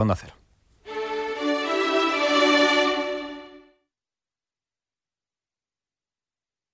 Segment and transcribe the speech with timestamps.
[0.00, 0.32] Onda Cero.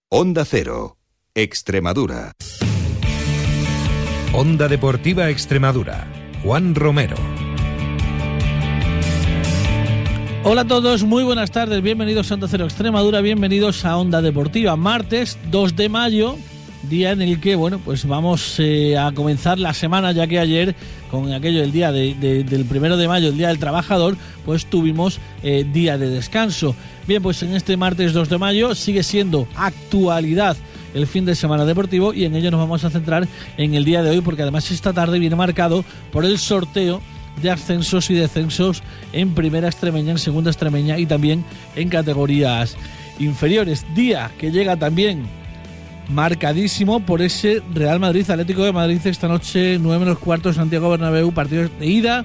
[0.08, 0.96] Onda Cero,
[1.34, 2.31] Extremadura.
[4.33, 6.07] Onda Deportiva Extremadura.
[6.44, 7.17] Juan Romero.
[10.45, 14.77] Hola a todos, muy buenas tardes, bienvenidos a Onda Cero Extremadura, bienvenidos a Onda Deportiva.
[14.77, 16.36] Martes 2 de mayo,
[16.88, 20.77] día en el que, bueno, pues vamos eh, a comenzar la semana, ya que ayer,
[21.11, 25.64] con aquello del día del primero de mayo, el Día del Trabajador, pues tuvimos eh,
[25.72, 26.75] día de descanso.
[27.07, 30.57] Bien, pues en este martes 2 de mayo sigue siendo actualidad
[30.94, 34.03] el fin de semana deportivo y en ello nos vamos a centrar en el día
[34.03, 37.03] de hoy, porque además esta tarde viene marcado por el sorteo
[37.43, 38.83] de ascensos y descensos
[39.13, 41.45] en primera extremeña, en segunda extremeña y también
[41.75, 42.77] en categorías
[43.19, 43.85] inferiores.
[43.95, 45.27] Día que llega también
[46.09, 51.32] marcadísimo por ese Real Madrid Atlético de Madrid esta noche 9 menos cuartos Santiago Bernabéu
[51.32, 52.24] partidos de ida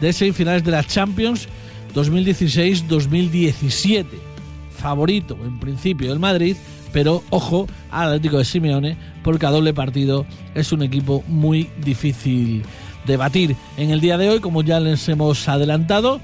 [0.00, 1.48] de semifinales de la Champions
[1.94, 4.04] 2016-2017
[4.70, 6.56] favorito en principio del Madrid
[6.92, 12.64] pero ojo al Atlético de Simeone porque a doble partido es un equipo muy difícil
[13.06, 16.20] de batir en el día de hoy como ya les hemos adelantado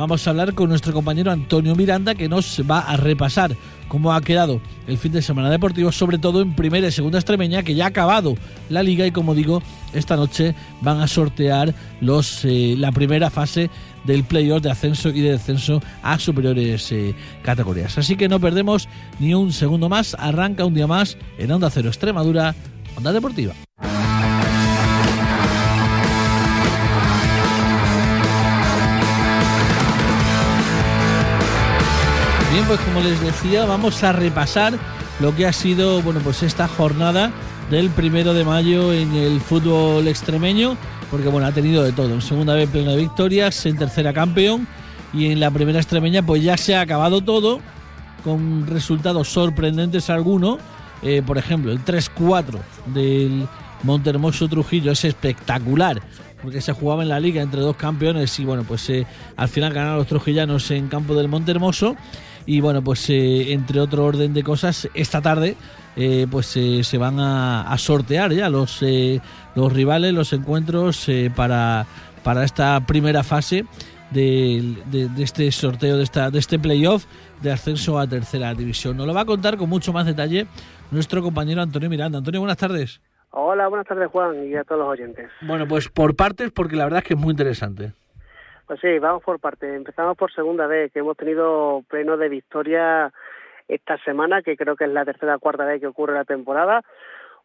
[0.00, 3.54] vamos a hablar con nuestro compañero Antonio Miranda que nos va a repasar
[3.86, 7.62] cómo ha quedado el fin de semana deportivo, sobre todo en primera y segunda extremeña,
[7.62, 8.34] que ya ha acabado
[8.70, 13.68] la liga y como digo, esta noche van a sortear los eh, la primera fase
[14.04, 17.98] del playoff de ascenso y de descenso a superiores eh, categorías.
[17.98, 21.88] Así que no perdemos ni un segundo más, arranca un día más en Onda Cero
[21.88, 22.54] Extremadura,
[22.96, 23.52] Onda Deportiva.
[32.70, 34.74] Pues como les decía, vamos a repasar
[35.18, 37.32] lo que ha sido, bueno, pues esta jornada
[37.68, 40.76] del primero de mayo en el fútbol extremeño,
[41.10, 42.14] porque bueno, ha tenido de todo.
[42.14, 44.68] En segunda vez pleno de victorias, en tercera campeón
[45.12, 47.58] y en la primera extremeña pues ya se ha acabado todo
[48.22, 50.58] con resultados sorprendentes algunos.
[51.02, 52.56] Eh, por ejemplo, el 3-4
[52.86, 53.48] del
[53.82, 56.00] Montermoso Trujillo es espectacular
[56.40, 59.72] porque se jugaba en la liga entre dos campeones y bueno, pues eh, al final
[59.72, 61.96] ganaron los trujillanos en campo del Montermoso
[62.50, 65.54] y bueno, pues eh, entre otro orden de cosas, esta tarde
[65.94, 68.84] eh, pues eh, se van a, sortear ya los,
[69.54, 71.86] los rivales, los encuentros para,
[72.24, 73.66] para esta primera fase
[74.10, 77.06] de, de, este sorteo, de, esta, de este playoff
[77.40, 78.96] de ascenso a tercera división.
[78.96, 80.48] Nos lo va a contar con mucho más detalle
[80.90, 82.18] nuestro compañero Antonio Miranda.
[82.18, 83.00] Antonio, buenas tardes.
[83.30, 85.30] Hola, buenas tardes Juan y a todos los oyentes.
[85.42, 87.92] Bueno, pues por partes, porque la verdad es que es muy interesante.
[88.70, 89.74] Pues sí, vamos por parte.
[89.74, 93.12] Empezamos por segunda vez, que hemos tenido pleno de victoria
[93.66, 96.82] esta semana, que creo que es la tercera o cuarta vez que ocurre la temporada.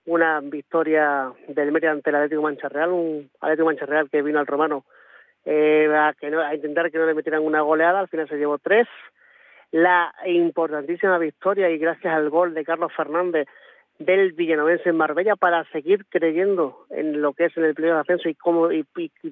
[0.05, 4.37] Una victoria del Mérida ante el Atlético Mancha Real, un Atlético Mancha Real que vino
[4.37, 4.85] al Romano
[5.45, 6.13] eh, a
[6.53, 8.87] intentar que no le metieran una goleada, al final se llevó tres.
[9.71, 13.47] La importantísima victoria y gracias al gol de Carlos Fernández
[13.99, 18.29] del Villanovense en Marbella para seguir creyendo en lo que es el empleo de ascenso
[18.29, 18.83] y cómo y,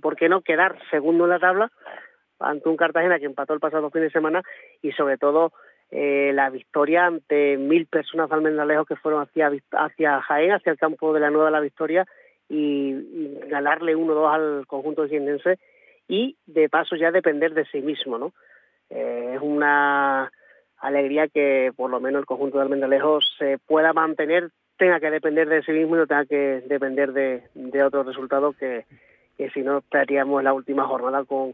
[0.01, 1.71] por qué no quedar segundo en la tabla
[2.39, 4.41] ante un Cartagena que empató el pasado fin de semana
[4.81, 5.51] y sobre todo
[5.91, 11.13] eh, la victoria ante mil personas almendralejos que fueron hacia hacia Jaén, hacia el campo
[11.13, 12.05] de la Nueva La Victoria
[12.49, 15.59] y, ganarle 1-2 al conjunto jiennense
[16.07, 18.33] y de paso ya depender de sí mismo, ¿no?
[18.89, 20.31] Eh, es una
[20.83, 25.47] alegría que por lo menos el conjunto de Almendralejos se pueda mantener, tenga que depender
[25.47, 28.85] de sí mismo y no tenga que depender de, de otros resultados que,
[29.37, 31.53] que si no estaríamos la última jornada con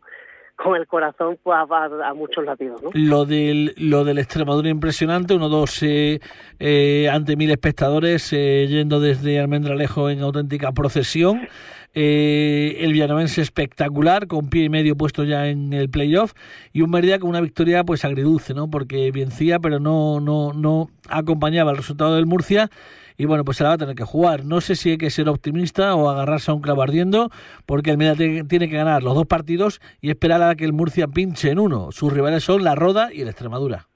[0.62, 2.84] con el corazón pues, a, muchos latidos.
[2.84, 2.90] ¿no?
[2.94, 6.20] Lo del, lo del Extremadura impresionante, uno dos eh,
[6.60, 11.48] eh, ante mil espectadores eh, yendo desde Almendralejo en auténtica procesión.
[11.94, 16.34] Eh, el Villanovense espectacular, con pie y medio puesto ya en el playoff,
[16.72, 18.70] y un Mérida con una victoria pues agridulce, ¿no?
[18.70, 22.70] Porque vencía, pero no, no, no acompañaba el resultado del Murcia.
[23.18, 24.46] Y bueno, pues se la va a tener que jugar.
[24.46, 27.30] No sé si hay que ser optimista o agarrarse a un clavo ardiendo,
[27.66, 31.08] porque el Mérida tiene que ganar los dos partidos y esperar a que el Murcia
[31.08, 31.92] pinche en uno.
[31.92, 33.88] Sus rivales son la Roda y el Extremadura.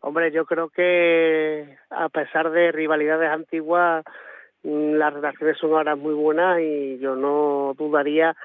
[0.00, 4.04] Hombre, yo creo que a pesar de rivalidades antiguas,
[4.62, 8.36] las relaciones son ahora muy buenas y yo no dudaría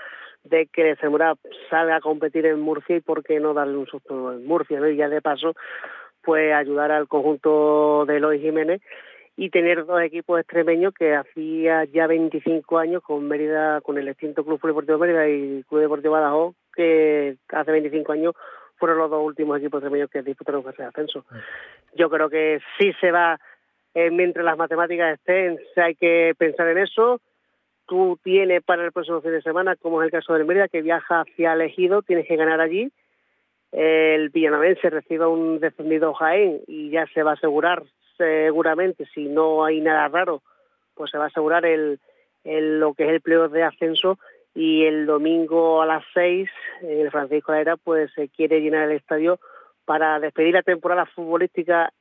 [0.44, 1.36] de que Zamora
[1.70, 4.88] salga a competir en Murcia y por qué no darle un susto en Murcia, ¿no?
[4.90, 5.54] Y ya de paso,
[6.22, 8.82] pues ayudar al conjunto de Eloy Jiménez
[9.36, 14.44] y tener dos equipos extremeños que hacía ya 25 años con Mérida, con el extinto
[14.44, 18.36] Club Deportivo Mérida y Club Deportivo Badajoz, que hace 25 años
[18.76, 21.26] fueron los dos últimos equipos extremeños que disputaron fase de ascenso.
[21.96, 23.40] Yo creo que sí se va
[23.94, 27.22] eh, mientras las matemáticas estén, hay que pensar en eso.
[27.86, 30.82] tú tienes para el próximo fin de semana, como es el caso del Mérida, que
[30.82, 32.92] viaja hacia Elegido, tienes que ganar allí.
[33.72, 37.84] El Villanavense recibe un descendido Jaén y ya se va a asegurar
[38.18, 40.42] seguramente, si no hay nada raro,
[40.96, 42.00] pues se va a asegurar el,
[42.44, 44.20] lo que es el pleo de ascenso
[44.56, 46.50] y el domingo a las seis
[46.84, 49.40] el Francisco Era pues se quiere llenar el estadio
[49.86, 51.92] para despedir la temporada futbolística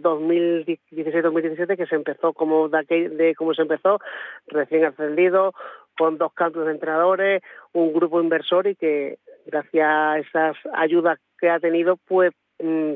[0.00, 3.98] 2016-2017 que se empezó como de, aquel, de como se empezó
[4.46, 5.52] recién ascendido
[5.96, 7.42] con dos cambios de entrenadores
[7.72, 12.92] un grupo inversor y que gracias a esas ayudas que ha tenido pues mm,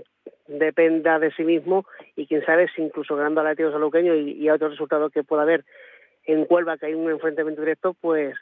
[0.48, 1.84] dependa de sí mismo
[2.14, 5.42] y quién sabe si incluso ganando al Atlético Saluqueño y, a otros resultados que pueda
[5.42, 5.64] haber
[6.24, 8.34] en Huelva que hay un enfrentamiento directo pues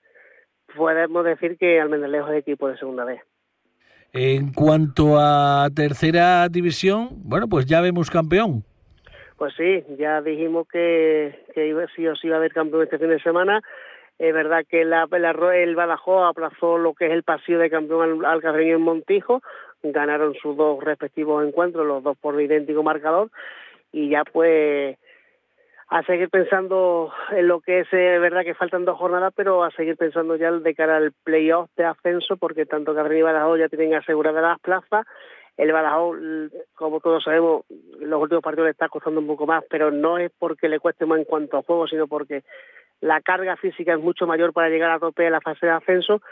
[0.76, 3.20] podemos decir que Almendralejo es equipo de segunda vez.
[4.16, 8.62] En cuanto a tercera división, bueno, pues ya vemos campeón.
[9.36, 13.08] Pues sí, ya dijimos que, que sí o sí iba a haber campeón este fin
[13.08, 13.60] de semana.
[14.20, 15.08] Es verdad que la,
[15.56, 19.42] el Badajoz aplazó lo que es el pasillo de campeón al, al en Montijo.
[19.82, 23.32] Ganaron sus dos respectivos encuentros, los dos por idéntico marcador.
[23.90, 24.96] Y ya pues
[25.88, 29.70] a seguir pensando en lo que es eh, verdad que faltan dos jornadas, pero a
[29.72, 33.68] seguir pensando ya de cara al playoff de ascenso, porque tanto Carrera y Badajoz ya
[33.68, 35.06] tienen aseguradas las plazas.
[35.56, 36.18] El Badajoz,
[36.74, 37.64] como todos sabemos,
[38.00, 41.06] los últimos partidos le está costando un poco más, pero no es porque le cueste
[41.06, 42.42] más en cuanto a juego, sino porque
[43.00, 46.22] la carga física es mucho mayor para llegar a tope de la fase de ascenso.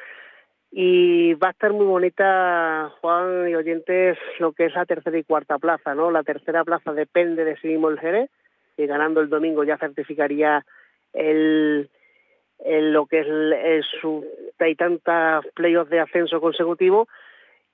[0.74, 5.22] Y va a estar muy bonita, Juan y oyentes, lo que es la tercera y
[5.22, 6.10] cuarta plaza, ¿no?
[6.10, 8.30] La tercera plaza depende de sí mismo el Jerez,
[8.86, 10.64] ganando el domingo ya certificaría
[11.12, 11.88] el,
[12.64, 14.24] lo que es el, su
[14.58, 17.08] hay tantas playoffs de ascenso consecutivo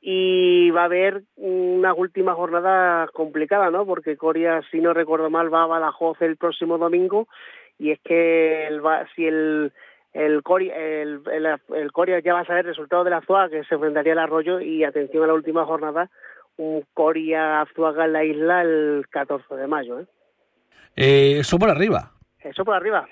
[0.00, 3.84] y va a haber una última jornada complicada, ¿no?
[3.84, 7.28] Porque Coria, si no recuerdo mal, va a Badajoz el próximo domingo
[7.78, 8.80] y es que el,
[9.14, 9.72] si el
[10.14, 11.20] el Coria, el,
[11.74, 14.18] el, Coria ya va a saber el resultado de la Azuaga que se enfrentaría al
[14.18, 16.10] Arroyo y atención a la última jornada
[16.56, 20.06] un Coria Azuaga en la isla el 14 de mayo, ¿eh?
[21.00, 22.10] Eh, eso por arriba.
[22.40, 23.06] Eso por arriba.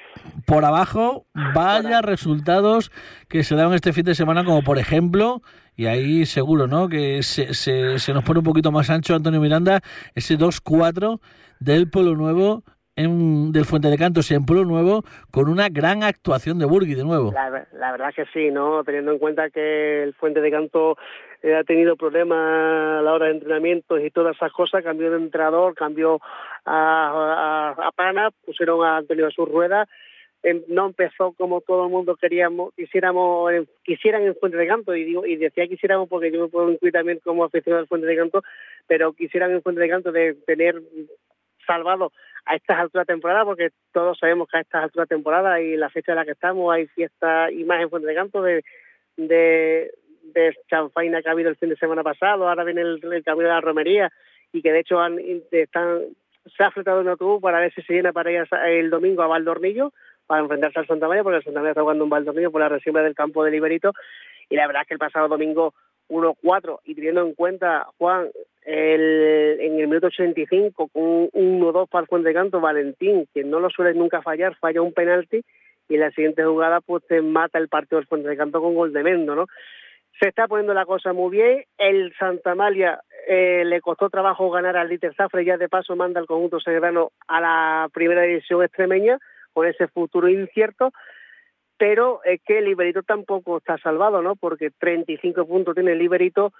[0.44, 2.90] Por abajo, vaya resultados
[3.28, 5.40] que se dan este fin de semana, como por ejemplo,
[5.76, 6.88] y ahí seguro, ¿no?
[6.88, 9.82] Que se, se, se nos pone un poquito más ancho Antonio Miranda,
[10.16, 11.20] ese 2-4
[11.60, 12.64] del Polo Nuevo
[12.96, 17.04] en, del Fuente de Cantos en Pueblo Nuevo con una gran actuación de Burgui de
[17.04, 17.30] nuevo.
[17.32, 18.82] La, la, verdad que sí, ¿no?
[18.82, 20.96] Teniendo en cuenta que el Fuente de Canto
[21.42, 25.18] eh, ha tenido problemas a la hora de entrenamientos y todas esas cosas, cambió de
[25.18, 26.20] entrenador, cambió
[26.66, 29.86] a, a, a Pana, pusieron a Antonio a su rueda,
[30.42, 33.52] em, no empezó como todo el mundo queríamos, quisiéramos,
[33.84, 36.92] quisieran en Fuente de Canto, y digo, y decía quisiéramos porque yo me puedo incluir
[36.92, 38.42] también como aficionado al Fuente de Canto,
[38.86, 40.82] pero quisieran en Fuente de Canto de tener
[41.66, 42.12] salvado
[42.44, 45.76] a estas alturas de temporada, porque todos sabemos que a estas alturas de temporada y
[45.76, 48.64] la fecha en la que estamos hay fiesta y más en Fuente de Canto de,
[49.16, 49.92] de,
[50.22, 53.48] de chanfaina que ha habido el fin de semana pasado, ahora viene el, el camino
[53.48, 54.10] de la romería
[54.52, 55.18] y que de hecho han,
[55.50, 56.02] están,
[56.56, 59.26] se ha fletado un autobús para ver si se llena para ir el domingo a
[59.26, 59.92] Valdornillo
[60.26, 62.68] para enfrentarse al Santa María, porque el Santa María está jugando un Valdornillo por la
[62.68, 63.92] reserva del campo de Liberito
[64.48, 65.74] y la verdad es que el pasado domingo
[66.08, 68.28] 1-4 y teniendo en cuenta, Juan,
[68.64, 73.60] el, en el minuto 85 con un 1-2 para el Fuente Canto, Valentín, que no
[73.60, 75.42] lo suele nunca fallar, falla un penalti
[75.88, 78.92] y en la siguiente jugada pues te mata el partido del Fuente Canto con gol
[78.92, 79.46] de Mendo, ¿no?
[80.20, 84.76] Se está poniendo la cosa muy bien, el Santa Amalia eh, le costó trabajo ganar
[84.76, 89.18] al Liter Zafre, ya de paso manda al conjunto serrano a la primera división extremeña
[89.52, 90.92] con ese futuro incierto,
[91.76, 94.36] pero es que el Liberito tampoco está salvado, ¿no?
[94.36, 96.52] Porque 35 puntos tiene el Liberito,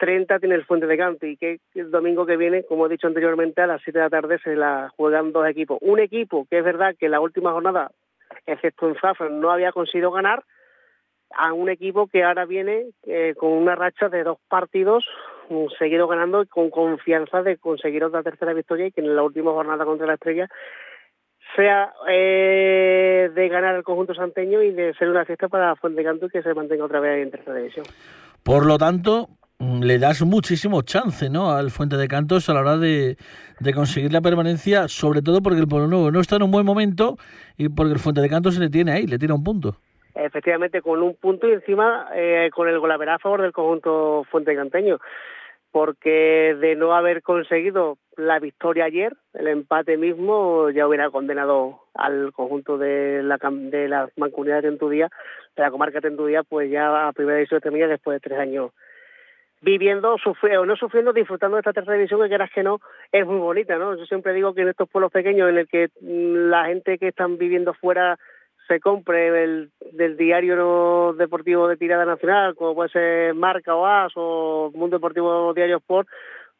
[0.00, 3.06] 30 tiene el Fuente de Canto y que el domingo que viene, como he dicho
[3.06, 5.78] anteriormente, a las 7 de la tarde se la juegan dos equipos.
[5.82, 7.92] Un equipo que es verdad que en la última jornada,
[8.44, 10.42] excepto en Zafra, no había conseguido ganar,
[11.36, 15.04] a un equipo que ahora viene eh, con una racha de dos partidos
[15.78, 19.84] seguido ganando con confianza de conseguir otra tercera victoria y que en la última jornada
[19.84, 20.48] contra la Estrella
[21.56, 26.26] sea eh, de ganar el conjunto santeño y de ser una fiesta para Fuente Canto
[26.26, 27.86] y que se mantenga otra vez en tercera división.
[28.42, 29.28] Por lo tanto,
[29.58, 31.52] mm, le das muchísimo chance ¿no?
[31.52, 33.16] al Fuente de Cantos a la hora de,
[33.60, 36.66] de conseguir la permanencia, sobre todo porque el Pueblo Nuevo no está en un buen
[36.66, 37.16] momento
[37.56, 39.76] y porque el Fuente de Cantos se le tiene ahí, le tiene un punto.
[40.14, 44.54] Efectivamente, con un punto y encima eh, con el golaverá a favor del conjunto Fuente
[44.54, 44.98] Canteño
[45.70, 52.32] porque de no haber conseguido la victoria ayer, el empate mismo ya hubiera condenado al
[52.32, 55.08] conjunto de la de la mancomunidad de Tentudía,
[55.56, 58.72] de la comarca de Tentudía, pues ya a primera división de después de tres años
[59.60, 63.38] viviendo, sufriendo, no sufriendo, disfrutando de esta tercera división que quieras que no, es muy
[63.38, 63.96] bonita, ¿no?
[63.96, 67.08] Yo siempre digo que en estos pueblos pequeños en el que mm, la gente que
[67.08, 68.18] están viviendo fuera
[68.68, 74.12] se compre el, del diario deportivo de tirada nacional, como puede ser Marca o As
[74.14, 76.06] o Mundo Deportivo Diario Sport,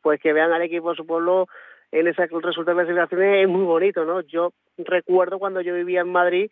[0.01, 1.47] pues que vean al equipo de su pueblo
[1.93, 4.21] en ese resultado de clasificaciones es muy bonito, ¿no?
[4.23, 6.51] Yo recuerdo cuando yo vivía en Madrid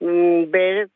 [0.00, 0.88] mm, ver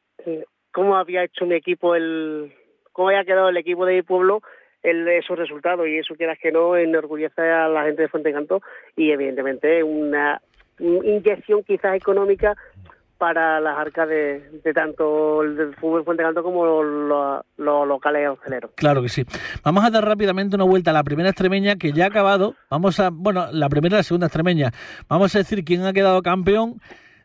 [0.73, 2.53] cómo había hecho mi equipo el
[2.93, 4.43] cómo había quedado el equipo de mi pueblo
[4.83, 8.61] el, esos resultados y eso quieras que no enorgullece a la gente de Fuente Canto
[8.97, 10.41] y evidentemente una
[10.81, 12.57] inyección quizás económica
[13.19, 18.71] para las arcas de, tanto el del fútbol Fuente Canto como los, locales hosteleros.
[18.77, 19.25] Claro que sí.
[19.63, 22.55] Vamos a dar rápidamente una vuelta a la primera extremeña que ya ha acabado.
[22.71, 24.73] Vamos a, bueno, la primera y la segunda extremeña.
[25.09, 26.81] Vamos a decir quién ha quedado campeón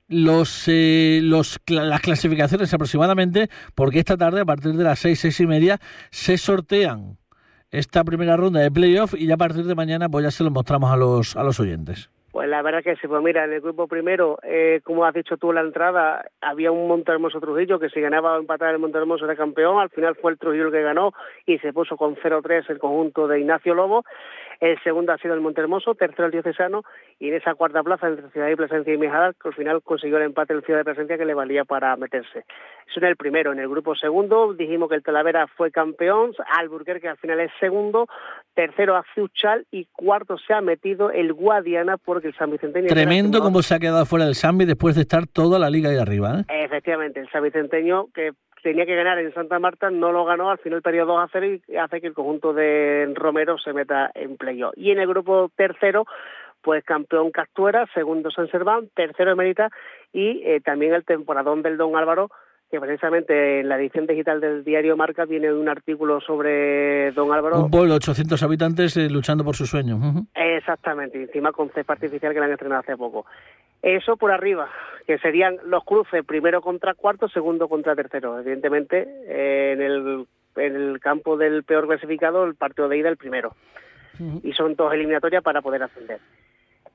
[0.07, 5.39] los, eh, los las clasificaciones aproximadamente, porque esta tarde, a partir de las seis, seis
[5.39, 5.79] y media,
[6.12, 7.17] se sortean
[7.71, 10.51] esta primera ronda de playoff y ya a partir de mañana pues ya se lo
[10.51, 12.09] mostramos a los, a los oyentes.
[12.33, 15.37] Pues la verdad que sí, pues mira, en el grupo primero, eh, como has dicho
[15.37, 19.25] tú en la entrada, había un Montermoso Trujillo que si ganaba o empataba el Montermoso
[19.25, 21.13] era campeón, al final fue el Trujillo el que ganó
[21.45, 24.03] y se puso con 0-3 el conjunto de Ignacio Lobo.
[24.60, 26.83] El segundo ha sido el Montermoso, tercero el Diocesano
[27.19, 30.17] y en esa cuarta plaza entre Ciudad de Plasencia y Mijadas, que al final consiguió
[30.17, 32.45] el empate el Ciudad de Plasencia que le valía para meterse.
[32.88, 33.51] Eso en el primero.
[33.51, 37.51] En el grupo segundo dijimos que el Talavera fue campeón, Alburquerque que al final es
[37.60, 38.07] segundo,
[38.53, 42.88] tercero Azuchal y cuarto se ha metido el Guadiana porque el San Vicenteño...
[42.88, 45.98] Tremendo como se ha quedado fuera del Sambi después de estar toda la liga ahí
[45.98, 46.39] arriba.
[46.39, 46.63] ¿eh?
[46.63, 48.31] Efectivamente, el San Vicenteño que
[48.63, 51.48] tenía que ganar en Santa Marta, no lo ganó, al final perdió 2 a 0
[51.67, 54.74] y hace que el conjunto de Romero se meta en playoff.
[54.75, 56.05] Y en el grupo tercero,
[56.62, 59.70] pues campeón Castuera, segundo San Serván, tercero Emerita
[60.13, 62.29] y eh, también el temporadón del Don Álvaro,
[62.72, 67.65] que precisamente en la edición digital del diario Marca viene un artículo sobre Don Álvaro.
[67.65, 70.00] Un pueblo, 800 habitantes eh, luchando por su sueño.
[70.34, 73.25] Exactamente, encima con césped artificial que le han estrenado hace poco.
[73.83, 74.69] Eso por arriba,
[75.05, 78.39] que serían los cruces primero contra cuarto, segundo contra tercero.
[78.39, 83.17] Evidentemente, eh, en, el, en el campo del peor clasificado, el partido de ida el
[83.17, 83.55] primero.
[84.43, 86.19] Y son dos eliminatorias para poder ascender.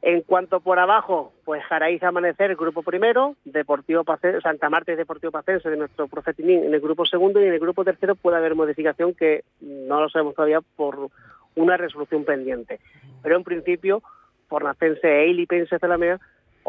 [0.00, 4.96] En cuanto por abajo, pues Jaraíz Amanecer, el grupo primero, Deportivo Pacense, Santa Marta y
[4.96, 8.36] Deportivo Pacense de nuestro profetinín en el grupo segundo y en el grupo tercero puede
[8.36, 11.10] haber modificación que no lo sabemos todavía por
[11.56, 12.78] una resolución pendiente.
[13.22, 14.02] Pero en principio,
[14.48, 16.20] por Nacense e Ilipense Zalamea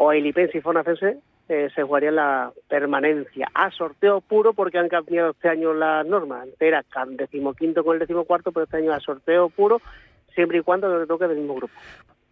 [0.02, 1.18] o el IPENS y Fonacense
[1.50, 6.48] eh, se jugaría la permanencia a sorteo puro porque han cambiado este año las normas.
[6.58, 9.82] Era decimoquinto con el decimocuarto, pero este año a sorteo puro
[10.34, 11.74] siempre y cuando no toque del mismo grupo.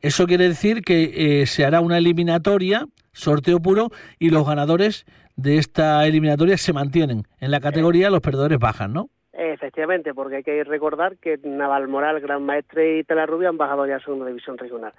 [0.00, 5.04] Eso quiere decir que eh, se hará una eliminatoria, sorteo puro, y los ganadores
[5.36, 7.24] de esta eliminatoria se mantienen.
[7.38, 9.10] En la categoría los perdedores bajan, ¿no?
[9.40, 14.00] Efectivamente, porque hay que recordar que Navalmoral, Gran Maestre y Telarrubia han bajado ya a
[14.00, 14.92] segunda división regional.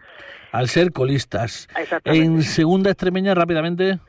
[0.53, 1.67] Al ser colistas.
[2.05, 3.99] En segunda extremeña, rápidamente.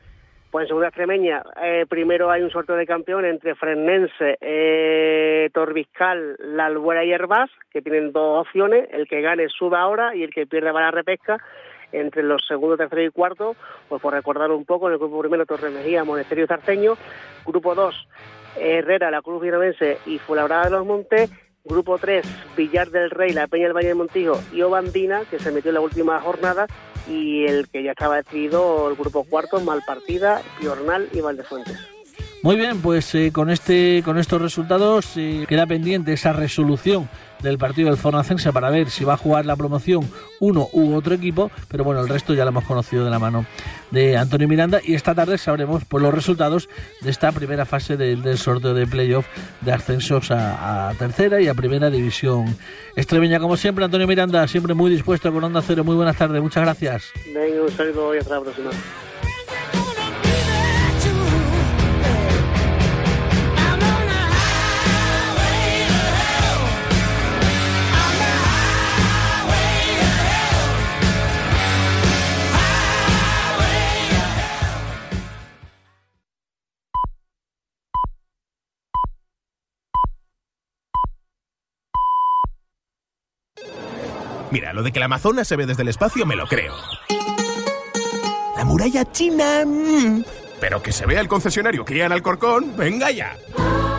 [0.49, 6.37] Pues en segunda extremeña, eh, primero hay un sorteo de campeón entre Fresnense, eh, Torbiscal,
[6.39, 10.33] La Albuera y Herbás, que tienen dos opciones, el que gane sube ahora y el
[10.33, 11.43] que pierde va a la repesca.
[11.91, 13.55] Entre los segundos, tercero y cuarto,
[13.89, 16.97] pues por recordar un poco, en el grupo primero Torre Mejía, Monasterio y Zarceño,
[17.45, 18.07] grupo dos,
[18.55, 21.29] Herrera, la Cruz Viravense y Fuenlabrada de los Montes.
[21.63, 22.25] Grupo 3,
[22.57, 25.75] Villar del Rey, La Peña del Valle de Montijo y Obandina, que se metió en
[25.75, 26.65] la última jornada.
[27.07, 31.77] Y el que ya estaba decidido, el grupo cuarto, Malpartida, Piornal y Valdefuentes.
[32.43, 37.07] Muy bien, pues eh, con este con estos resultados eh, queda pendiente esa resolución
[37.41, 41.13] del partido del Fornacense para ver si va a jugar la promoción uno u otro
[41.13, 43.45] equipo, pero bueno, el resto ya lo hemos conocido de la mano
[43.91, 46.69] de Antonio Miranda y esta tarde sabremos pues, los resultados
[47.01, 49.25] de esta primera fase del, sorteo de playoff
[49.61, 52.55] de ascensos a, tercera y a primera división
[52.95, 53.39] extremeña.
[53.39, 55.83] Como siempre, Antonio Miranda, siempre muy dispuesto con Onda Cero.
[55.83, 57.11] Muy buenas tardes, muchas gracias.
[57.33, 58.71] Venga, un saludo y hasta la próxima.
[84.51, 86.75] Mira, lo de que la Amazonas se ve desde el espacio me lo creo.
[88.57, 89.63] La muralla china...
[89.65, 90.23] Mm.
[90.59, 93.35] Pero que se vea el concesionario Kia en Alcorcón, venga ya.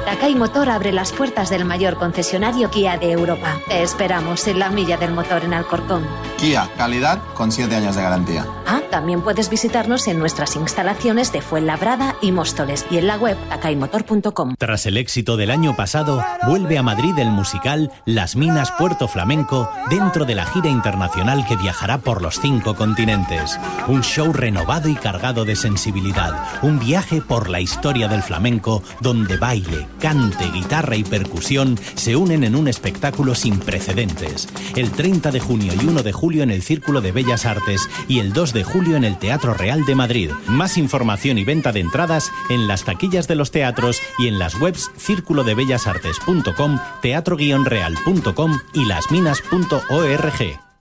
[0.04, 3.61] Takai Motor abre las puertas del mayor concesionario Kia de Europa.
[3.68, 6.06] Te esperamos en la milla del motor en Alcorcón.
[6.38, 8.47] Kia, calidad con 7 años de garantía.
[8.66, 13.37] Ah, también puedes visitarnos en nuestras instalaciones de Fuenlabrada y Móstoles y en la web
[13.49, 14.54] takaimotor.com.
[14.59, 19.71] Tras el éxito del año pasado, vuelve a Madrid el musical Las Minas Puerto Flamenco
[19.88, 23.59] dentro de la gira internacional que viajará por los cinco continentes.
[23.88, 26.35] Un show renovado y cargado de sensibilidad.
[26.62, 32.42] Un viaje por la historia del flamenco donde baile, cante, guitarra y percusión se unen
[32.42, 34.49] en un espectáculo sin precedentes.
[34.75, 38.18] El 30 de junio y 1 de julio en el Círculo de Bellas Artes y
[38.18, 40.30] el 2 de julio en el Teatro Real de Madrid.
[40.49, 44.61] Más información y venta de entradas en las taquillas de los teatros y en las
[44.61, 50.72] webs círculodebellasartes.com, teatro-real.com y lasminas.org.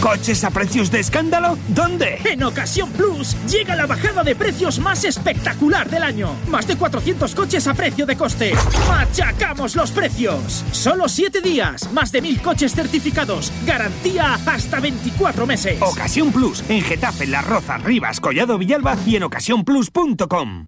[0.00, 1.58] ¿Coches a precios de escándalo?
[1.68, 2.20] ¿Dónde?
[2.24, 6.34] En Ocasión Plus llega la bajada de precios más espectacular del año.
[6.48, 8.54] Más de 400 coches a precio de coste.
[8.88, 10.64] ¡Machacamos los precios!
[10.72, 13.52] Solo 7 días, más de 1000 coches certificados.
[13.66, 15.76] Garantía hasta 24 meses.
[15.82, 20.66] Ocasión Plus en Getafe, Las Rozas, Rivas, Collado Villalba y en ocasiónplus.com.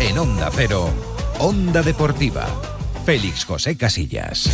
[0.00, 0.90] En Onda Cero,
[1.38, 2.46] Onda Deportiva.
[3.06, 4.50] Félix José Casillas.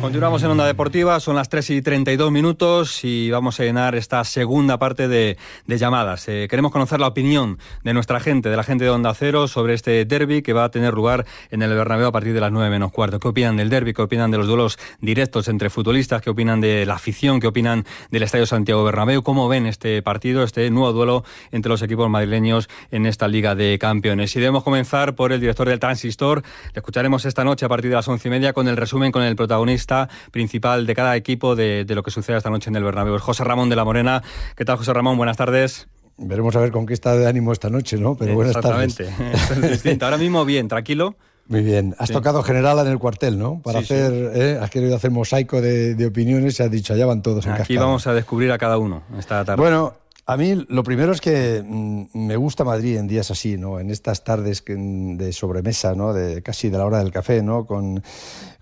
[0.00, 4.24] Continuamos en Onda Deportiva, son las 3 y 32 minutos y vamos a llenar esta
[4.24, 6.26] segunda parte de, llamadas.
[6.26, 9.74] Eh, queremos conocer la opinión de nuestra gente, de la gente de Onda Cero, sobre
[9.74, 12.70] este derby que va a tener lugar en el Bernabéu a partir de las 9
[12.70, 13.20] menos cuarto.
[13.20, 13.92] ¿Qué opinan del derby?
[13.92, 16.22] ¿Qué opinan de los duelos directos entre futbolistas?
[16.22, 17.38] ¿Qué opinan de la afición?
[17.38, 19.22] ¿Qué opinan del Estadio Santiago Bernabéu?
[19.22, 23.78] ¿Cómo ven este partido, este nuevo duelo entre los equipos madrileños en esta Liga de
[23.78, 24.34] Campeones?
[24.34, 26.42] Y debemos comenzar por el director del Transistor.
[26.72, 29.22] Le escucharemos esta noche a partir de las once y media con el resumen con
[29.22, 29.89] el protagonista
[30.30, 33.18] principal de cada equipo de, de lo que sucede esta noche en el Bernabéu.
[33.18, 34.22] José Ramón de la Morena.
[34.56, 35.16] ¿Qué tal, José Ramón?
[35.16, 35.88] Buenas tardes.
[36.16, 38.14] Veremos a ver con qué estado de ánimo esta noche, ¿no?
[38.14, 39.00] Pero buenas tardes.
[39.00, 39.98] Exactamente.
[40.04, 41.16] Ahora mismo bien, tranquilo.
[41.48, 41.96] Muy bien.
[41.98, 42.12] Has sí.
[42.12, 43.60] tocado general en el cuartel, ¿no?
[43.62, 44.40] Para sí, hacer, sí.
[44.40, 44.58] ¿eh?
[44.60, 47.60] has querido hacer mosaico de, de, opiniones y has dicho, allá van todos en Aquí
[47.60, 47.86] cascada.
[47.86, 49.60] vamos a descubrir a cada uno esta tarde.
[49.60, 49.94] Bueno,
[50.26, 53.80] a mí lo primero es que mm, me gusta Madrid en días así, ¿no?
[53.80, 56.12] En estas tardes que, de sobremesa, ¿no?
[56.12, 57.66] De casi de la hora del café, ¿no?
[57.66, 58.00] Con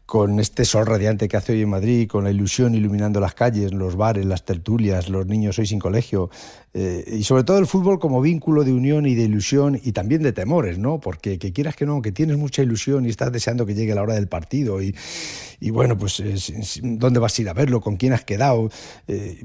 [0.08, 3.74] con este sol radiante que hace hoy en Madrid, con la ilusión iluminando las calles,
[3.74, 6.30] los bares, las tertulias, los niños hoy sin colegio,
[6.72, 10.22] eh, y sobre todo el fútbol como vínculo de unión y de ilusión y también
[10.22, 10.98] de temores, ¿no?
[10.98, 14.00] Porque que quieras que no, que tienes mucha ilusión y estás deseando que llegue la
[14.00, 14.96] hora del partido y,
[15.60, 16.36] y bueno, pues eh,
[16.82, 18.70] dónde vas a ir a verlo, con quién has quedado,
[19.08, 19.42] eh,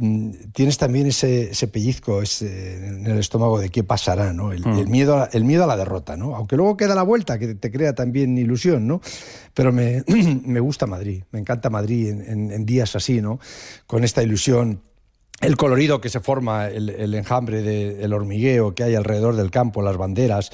[0.54, 4.54] tienes también ese, ese pellizco ese, en el estómago de qué pasará, ¿no?
[4.54, 4.80] El, mm.
[4.80, 6.38] el, miedo a, el miedo a la derrota, ¿no?
[6.38, 9.02] Aunque luego queda la vuelta que te crea también ilusión, ¿no?
[9.54, 10.04] Pero me,
[10.54, 13.40] me gusta Madrid, me encanta Madrid en, en, en días así, ¿no?
[13.88, 14.82] Con esta ilusión
[15.44, 19.82] el colorido que se forma, el, enjambre del de, hormigueo que hay alrededor del campo,
[19.82, 20.52] las banderas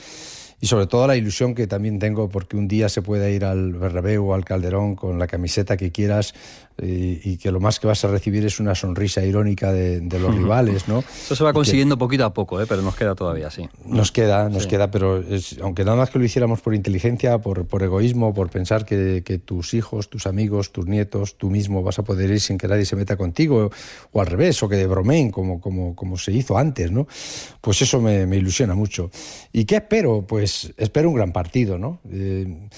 [0.62, 3.74] y sobre todo la ilusión que también tengo porque un día se pueda ir al
[3.74, 6.34] Bernabéu o al Calderón con la camiseta que quieras
[6.82, 10.19] y, y, que lo más que vas a recibir es una sonrisa irónica de, de
[10.19, 11.00] los rivales, ¿no?
[11.00, 12.65] Eso se va consiguiendo que, poquito a poco, ¿eh?
[12.67, 13.67] pero nos queda todavía, sí.
[13.86, 14.69] Nos queda, nos sí.
[14.69, 18.50] queda, pero es, aunque nada más que lo hiciéramos por inteligencia, por, por egoísmo, por
[18.50, 22.39] pensar que, que, tus hijos, tus amigos, tus nietos, tú mismo vas a poder ir
[22.39, 23.69] sin que nadie se meta contigo,
[24.12, 27.08] o al revés, o que de bromeen, como, como, como se hizo antes, ¿no?
[27.62, 29.12] Pues eso me, me ilusiona mucho.
[29.52, 30.26] ¿Y qué espero?
[30.26, 32.00] Pues espero un gran partido, ¿no?
[32.12, 32.70] Eh,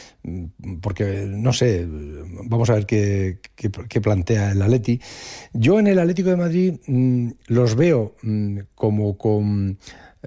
[0.81, 4.99] porque, no sé, vamos a ver qué, qué, qué, plantea el Atleti.
[5.53, 9.77] Yo en el Atlético de Madrid mmm, los veo mmm, como con...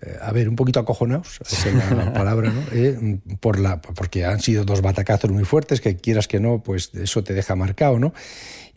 [0.03, 2.63] Eh, a ver, un poquito acojonados, esa es la, la palabra, ¿no?
[2.73, 6.91] Eh, por la, porque han sido dos batacazos muy fuertes, que quieras que no, pues
[6.95, 8.13] eso te deja marcado, ¿no?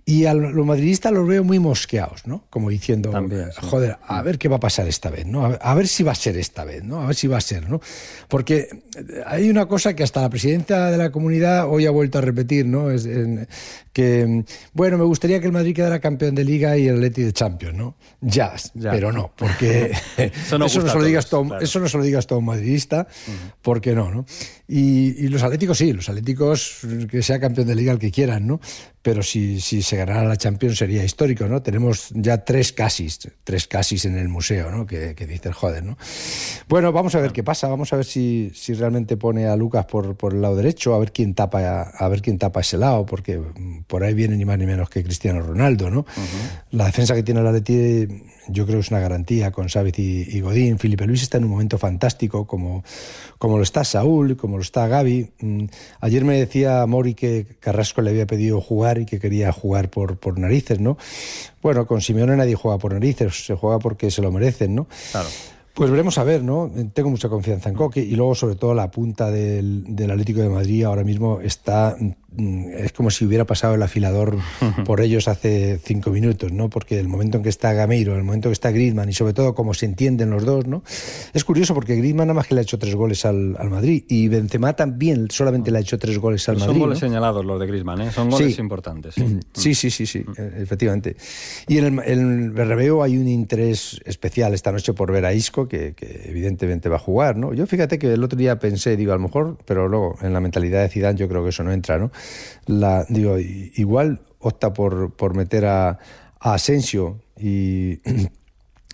[0.10, 2.46] Y a los madridistas los veo muy mosqueados, ¿no?
[2.50, 3.60] Como diciendo, También, sí.
[3.62, 5.58] joder, a ver qué va a pasar esta vez, ¿no?
[5.60, 7.02] A ver si va a ser esta vez, ¿no?
[7.02, 7.82] A ver si va a ser, ¿no?
[8.30, 8.70] Porque
[9.26, 12.66] hay una cosa que hasta la presidenta de la comunidad hoy ha vuelto a repetir,
[12.66, 12.90] ¿no?
[12.90, 13.50] Es en,
[13.98, 17.34] que, bueno, me gustaría que el Madrid quedara campeón de Liga y el Atleti de
[17.34, 17.96] Champions, ¿no?
[18.22, 18.92] Ya, ya.
[18.92, 21.64] pero no, porque eso, no, eso, no se lo digas todo, claro.
[21.64, 23.54] eso no se lo digas todo madridista, uh -huh.
[23.64, 24.28] porque no, ¿no?
[24.68, 28.46] Y, y, los atléticos sí, los atléticos que sea campeón de Liga el que quieran,
[28.46, 28.60] ¿no?
[29.02, 31.62] Pero si, si se ganara la Champions sería histórico, ¿no?
[31.62, 34.86] Tenemos ya tres casis, tres casis en el museo, ¿no?
[34.86, 35.98] Que, que dices, joder, ¿no?
[36.68, 39.86] Bueno, vamos a ver qué pasa, vamos a ver si, si realmente pone a Lucas
[39.86, 43.06] por, por el lado derecho, a ver quién tapa, a ver quién tapa ese lado,
[43.06, 43.42] porque
[43.88, 46.02] por ahí viene ni más ni menos que Cristiano Ronaldo, ¿no?
[46.02, 46.62] Uh -huh.
[46.72, 48.08] La defensa que tiene el Atleti
[48.50, 50.80] yo creo que es una garantía con Sávez y, y, Godín.
[50.80, 52.84] Felipe Luis está en un momento fantástico, como,
[53.38, 55.32] como lo está Saúl, como lo está Gaby.
[55.40, 55.66] Mm,
[56.02, 60.18] ayer me decía Mori que Carrasco le había pedido jugar y que quería jugar por,
[60.18, 60.98] por narices, ¿no?
[61.62, 64.88] Bueno, con Simeone nadie juega por narices, se juega porque se lo merecen, ¿no?
[65.12, 65.28] Claro.
[65.78, 66.72] Pues veremos a ver, ¿no?
[66.92, 70.50] Tengo mucha confianza en Coque y luego sobre todo la punta del, del Atlético de
[70.50, 71.96] Madrid ahora mismo está
[72.38, 74.38] Mm, es como si hubiera pasado el afilador
[74.86, 76.70] por ellos hace cinco minutos, ¿no?
[76.70, 79.34] Porque el momento en que está Gameiro, el momento en que está Griezmann y sobre
[79.34, 80.84] todo cómo se entienden los dos, ¿no?
[81.34, 84.28] Es curioso porque Griezmann nada más que le ha hecho tres goles al, Madrid y
[84.28, 86.74] Benzema también solamente le ha hecho tres goles al Madrid.
[86.74, 88.12] Son goles señalados los de Griezmann, ¿eh?
[88.12, 89.16] Son goles importantes.
[89.54, 91.16] Sí, sí, sí, sí, e, efectivamente.
[91.68, 95.94] Y en el, el hay un interés especial esta noche por ver a Isco, que,
[95.94, 97.54] que, evidentemente va a jugar, ¿no?
[97.54, 100.40] Yo fíjate que el otro día pensé, digo, a lo mejor, pero luego en la
[100.40, 102.12] mentalidad de Zidane yo creo que eso no entra, ¿no?
[102.66, 106.00] la, digo, igual opta por, por meter a,
[106.40, 108.00] Asensio y,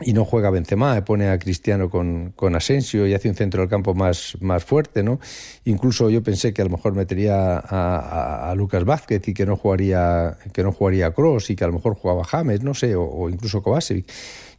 [0.02, 3.70] y no juega Benzema, pone a Cristiano con, con, Asensio y hace un centro del
[3.70, 5.20] campo más, más fuerte, ¿no?
[5.66, 10.38] Incluso yo pensé que a lo mejor metería a, Lucas Vázquez y que no jugaría
[10.54, 13.62] que no jugaría Cross y que a lo mejor jugaba James, no sé, o, incluso
[13.62, 14.10] Kovacevic.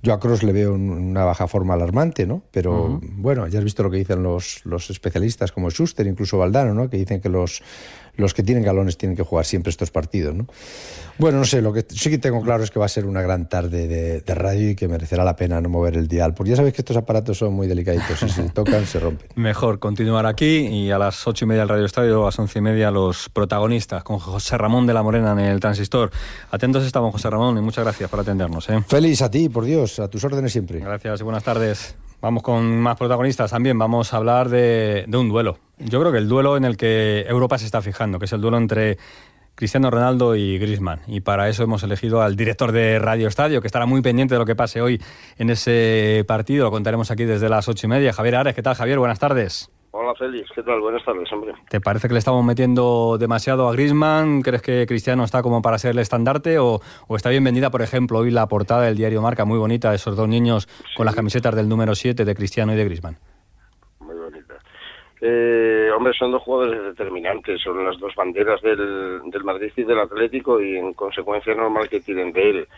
[0.04, 2.42] Yo a Cross le veo una baja forma alarmante, ¿no?
[2.50, 6.74] Pero bueno, ya has visto lo que dicen los, los especialistas como Schuster, incluso Valdano,
[6.74, 6.90] ¿no?
[6.90, 7.62] Que dicen que los
[8.16, 10.46] los que tienen galones tienen que jugar siempre estos partidos, ¿no?
[11.18, 13.22] Bueno, no sé, lo que sí que tengo claro es que va a ser una
[13.22, 16.56] gran tarde de, radio y que merecerá la pena no mover el dial, porque ya
[16.56, 19.28] sabéis que estos aparatos son muy delicaditos, si se tocan se rompen.
[19.36, 22.58] Mejor continuar aquí y a las ocho y media el Radio Estadio, a las once
[22.58, 26.10] y media los protagonistas, con José Ramón de la Morena en el Transistor.
[26.50, 28.68] Atentos estamos, José Ramón, y muchas gracias por atendernos.
[28.70, 28.82] ¿eh?
[28.86, 30.80] Feliz a ti, por Dios, a tus órdenes siempre.
[30.80, 31.94] Gracias y buenas tardes.
[32.24, 33.78] Vamos con más protagonistas también.
[33.78, 35.58] Vamos a hablar de, un duelo.
[35.78, 38.40] Yo creo que el duelo en el que Europa se está fijando, que es el
[38.40, 38.96] duelo entre
[39.54, 41.00] Cristiano Ronaldo y Griezmann.
[41.06, 44.38] Y para eso hemos elegido al director de Radio Estadio, que estará muy pendiente de
[44.38, 45.00] lo que pase hoy
[45.38, 46.64] en ese partido.
[46.64, 48.12] Lo contaremos aquí desde las ocho y media.
[48.12, 48.98] Javier Ares, ¿qué tal, Javier?
[48.98, 49.70] Buenas tardes.
[49.96, 50.80] Hola Félix, ¿qué tal?
[50.80, 51.54] Buenas tardes, hombre.
[51.68, 54.42] ¿Te parece que le estamos metiendo demasiado a Grisman?
[54.42, 56.58] ¿Crees que Cristiano está como para ser el estandarte?
[56.58, 59.96] ¿O, está bien vendida, por ejemplo, hoy la portada del diario Marca, muy bonita, de
[59.96, 63.18] esos dos niños con las camisetas del número 7 de Cristiano y de Grisman?
[65.26, 70.00] Eh, hombre, son dos jugadores determinantes, son las dos banderas del, del Madrid y del
[70.00, 72.68] Atlético y en consecuencia normal que tienen de él.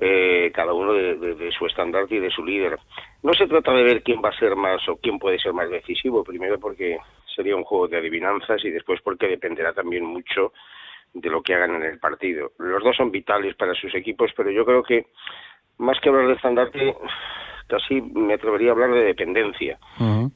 [0.00, 2.78] Eh, cada uno de, su estandarte y de su líder.
[3.22, 5.68] No se trata de ver quién va a ser más o quién puede ser más
[5.68, 6.98] decisivo, primero porque
[7.36, 10.54] sería un juego de adivinanzas y después porque dependerá también mucho
[11.12, 12.52] de lo que hagan en el partido.
[12.58, 15.06] Los dos son vitales para sus equipos, pero yo creo que
[15.76, 16.96] más que hablar de estandarte,
[17.66, 19.78] casi me atrevería a hablar de dependencia.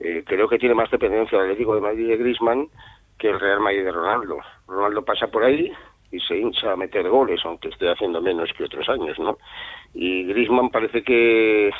[0.00, 2.68] Eh, creo que tiene más dependencia el Atlético de Madrid de Griezmann
[3.18, 4.38] que el Real Madrid de Ronaldo.
[4.66, 5.72] Ronaldo pasa por ahí,
[6.10, 9.38] y se hincha a meter goles, aunque esté haciendo menos que otros años, ¿no?
[9.94, 11.70] Y Griezmann parece que,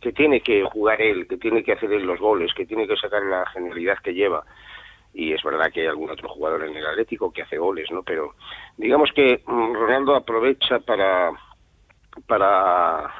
[0.00, 2.96] que tiene que jugar él, que tiene que hacer él los goles, que tiene que
[2.96, 4.44] sacar la genialidad que lleva.
[5.14, 8.02] Y es verdad que hay algún otro jugador en el Atlético que hace goles, ¿no?
[8.02, 8.34] Pero
[8.76, 11.30] digamos que mm, Ronaldo aprovecha para,
[12.26, 13.12] para,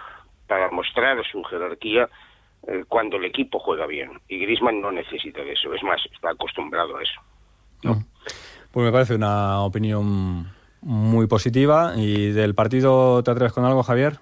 [0.52, 2.10] para mostrar su jerarquía
[2.68, 4.20] eh, cuando el equipo juega bien.
[4.28, 7.20] Y Griezmann no necesita de eso, es más, está acostumbrado a eso.
[7.84, 8.04] ¿no?
[8.70, 11.94] Pues me parece una opinión muy positiva.
[11.96, 14.18] ¿Y del partido te atreves con algo, Javier?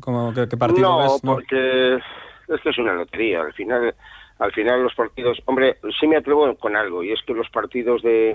[0.00, 1.22] ¿Cómo, qué, partido no, ves?
[1.22, 3.42] No, porque es que es una lotería.
[3.42, 3.94] Al final,
[4.40, 5.38] al final los partidos...
[5.44, 8.34] Hombre, sí me atrevo con algo, y es que los partidos de,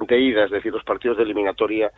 [0.00, 1.92] de ida, es decir, los partidos de eliminatoria,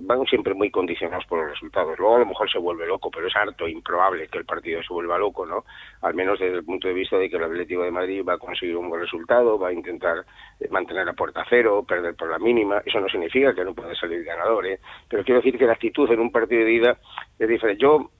[0.00, 1.98] van siempre muy condicionados por los resultados.
[1.98, 4.92] Luego a lo mejor se vuelve loco, pero es harto improbable que el partido se
[4.92, 5.64] vuelva loco, ¿no?
[6.02, 8.38] Al menos desde el punto de vista de que el Atlético de Madrid va a
[8.38, 10.24] conseguir un buen resultado, va a intentar
[10.58, 12.82] eh, mantener la puerta cero, perder por la mínima.
[12.84, 14.80] Eso no significa que no pueda salir ganador, ¿eh?
[15.08, 16.98] Pero quiero decir que la actitud en un partido de ida
[17.38, 17.80] es diferente.
[17.80, 18.10] Yo,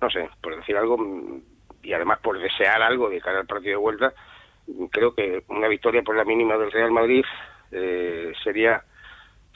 [0.00, 0.96] no sé, por decir algo,
[1.82, 4.14] y además por desear algo de cara al partido de vuelta,
[4.90, 7.24] creo que una victoria por la mínima del Real Madrid
[7.70, 8.82] eh, sería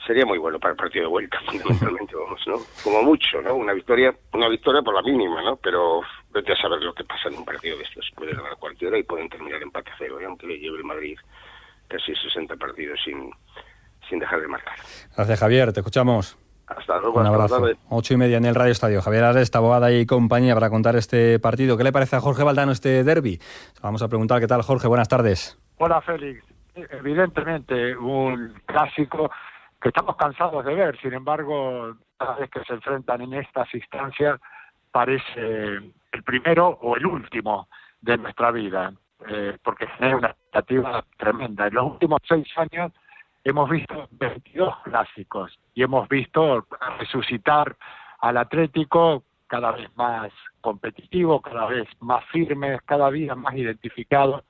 [0.07, 2.55] sería muy bueno para el partido de vuelta, fundamentalmente, vamos, ¿no?
[2.83, 3.55] Como mucho, ¿no?
[3.55, 5.57] Una victoria, una victoria por la mínima, ¿no?
[5.57, 8.09] Pero vete a saber lo que pasa en un partido de estos.
[8.15, 10.25] Puede ganar cualquiera y pueden terminar empate a cero, ¿eh?
[10.25, 11.17] aunque le lleve el Madrid
[11.87, 13.29] casi 60 partidos sin,
[14.09, 14.75] sin dejar de marcar.
[15.15, 15.73] Gracias, Javier.
[15.73, 16.37] Te escuchamos.
[16.67, 17.19] Hasta luego.
[17.19, 17.65] Un abrazo.
[17.89, 19.01] Ocho y media en el Radio Estadio.
[19.01, 21.77] Javier Aresta, abogada y compañía para contar este partido.
[21.77, 23.39] ¿Qué le parece a Jorge Valdano este derby?
[23.81, 24.87] Vamos a preguntar qué tal, Jorge.
[24.87, 25.57] Buenas tardes.
[25.77, 26.43] Hola, Félix.
[26.75, 29.31] Evidentemente, un clásico
[29.81, 30.99] que estamos cansados de ver.
[30.99, 34.39] Sin embargo, cada vez que se enfrentan en estas instancias,
[34.91, 35.75] parece
[36.11, 37.67] el primero o el último
[38.01, 38.93] de nuestra vida,
[39.27, 41.67] eh, porque es una expectativa tremenda.
[41.67, 42.91] En los últimos seis años
[43.43, 46.65] hemos visto 22 clásicos y hemos visto
[46.99, 47.75] resucitar
[48.19, 54.43] al Atlético cada vez más competitivo, cada vez más firme, cada día más identificado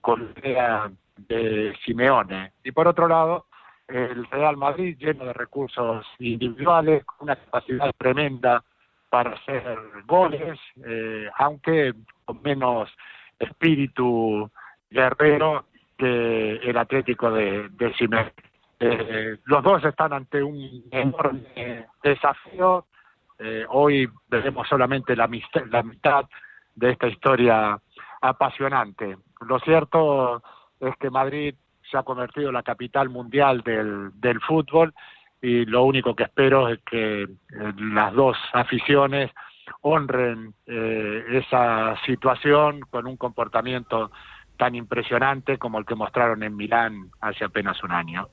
[0.00, 2.52] con la idea de Simeone.
[2.62, 3.46] Y por otro lado,
[3.88, 8.64] el Real Madrid lleno de recursos individuales, con una capacidad tremenda
[9.10, 11.92] para hacer goles, eh, aunque
[12.24, 12.90] con menos
[13.38, 14.50] espíritu
[14.90, 15.66] guerrero
[15.96, 18.32] que el Atlético de, de.
[18.80, 22.86] Eh, los dos están ante un enorme desafío.
[23.38, 25.28] Eh, hoy veremos solamente la,
[25.70, 26.24] la mitad
[26.74, 27.78] de esta historia
[28.20, 29.16] apasionante.
[29.46, 30.42] Lo cierto
[30.80, 31.54] es que Madrid
[31.90, 34.94] se ha convertido en la capital mundial del, del fútbol
[35.40, 37.28] y lo único que espero es que eh,
[37.76, 39.30] las dos aficiones
[39.82, 44.10] honren eh, esa situación con un comportamiento
[44.56, 48.28] tan impresionante como el que mostraron en Milán hace apenas un año.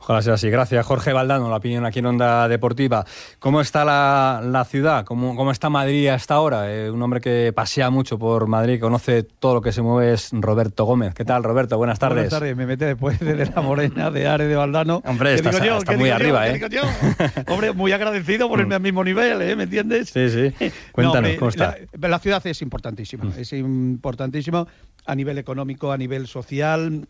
[0.00, 0.48] Ojalá sea así.
[0.48, 3.04] Gracias, Jorge Valdano, la opinión aquí en Onda Deportiva.
[3.38, 5.04] ¿Cómo está la, ciudad?
[5.04, 6.72] ¿Cómo, ¿Cómo, está Madrid hasta ahora?
[6.72, 10.30] Eh, un hombre que pasea mucho por Madrid, conoce todo lo que se mueve, es
[10.32, 11.12] Roberto Gómez.
[11.14, 11.76] ¿Qué tal, Roberto?
[11.76, 12.16] Buenas tardes.
[12.16, 12.56] Buenas tardes.
[12.56, 15.02] Me mete después de la morena de Are de Valdano.
[15.04, 15.52] Hombre, está,
[15.96, 16.60] muy arriba, ¿eh?
[17.48, 19.54] Hombre, muy agradecido por el mismo nivel, ¿eh?
[19.54, 20.10] ¿Me entiendes?
[20.10, 20.72] Sí, sí.
[20.92, 21.76] Cuéntanos, ¿cómo está?
[22.00, 23.24] La, ciudad es importantísima.
[23.24, 23.32] Mm.
[23.36, 24.66] Es importantísima
[25.04, 27.06] a nivel económico, a nivel social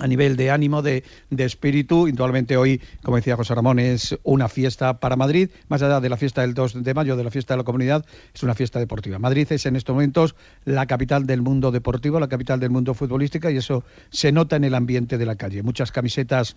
[0.00, 2.08] a nivel de ánimo, de, espíritu.
[2.08, 6.16] Indudablemente hoy, como decía José Ramón, es una fiesta para Madrid, más allá de la
[6.16, 9.18] fiesta del 2 de mayo, de la fiesta de la comunidad, es una fiesta deportiva.
[9.18, 10.34] Madrid es en estos momentos
[10.64, 14.64] la capital del mundo deportivo, la capital del mundo futbolístico y eso se nota en
[14.64, 15.62] el ambiente de la calle.
[15.62, 16.56] Muchas camisetas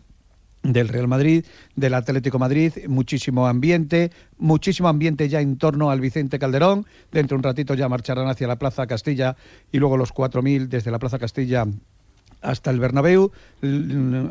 [0.63, 6.39] del Real Madrid, del Atlético Madrid, muchísimo ambiente, muchísimo ambiente ya en torno al Vicente
[6.39, 6.85] Calderón.
[7.11, 9.35] Dentro de un ratito ya marcharán hacia la Plaza Castilla
[9.71, 11.65] y luego los 4.000 desde la Plaza Castilla
[12.43, 13.31] hasta el Bernabéu.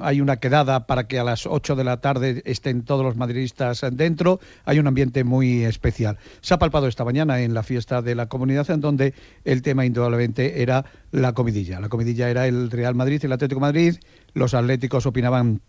[0.03, 3.85] Hay una quedada para que a las 8 de la tarde estén todos los madridistas
[3.93, 4.41] dentro.
[4.65, 6.19] Hay un ambiente muy especial.
[6.41, 9.87] Se ha palpado esta mañana en la fiesta de la comunidad en donde el tema
[9.87, 11.81] indudablemente era la comidilla.
[11.81, 13.97] La comidilla era el Real Madrid el Atlético Madrid.
[14.35, 15.61] Los atléticos opinaban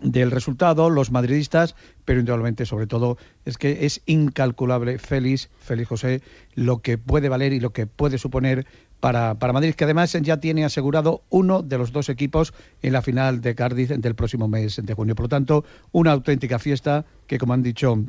[0.00, 6.22] del resultado, los madridistas, pero indudablemente, sobre todo, es que es incalculable, feliz, feliz José,
[6.54, 8.66] lo que puede valer y lo que puede suponer
[9.00, 13.02] para, para Madrid, que además ya tiene asegurado uno de los dos equipos en la
[13.02, 15.14] final de Cardiff del próximo mes de junio.
[15.14, 18.04] Por lo tanto, una auténtica fiesta que, como han dicho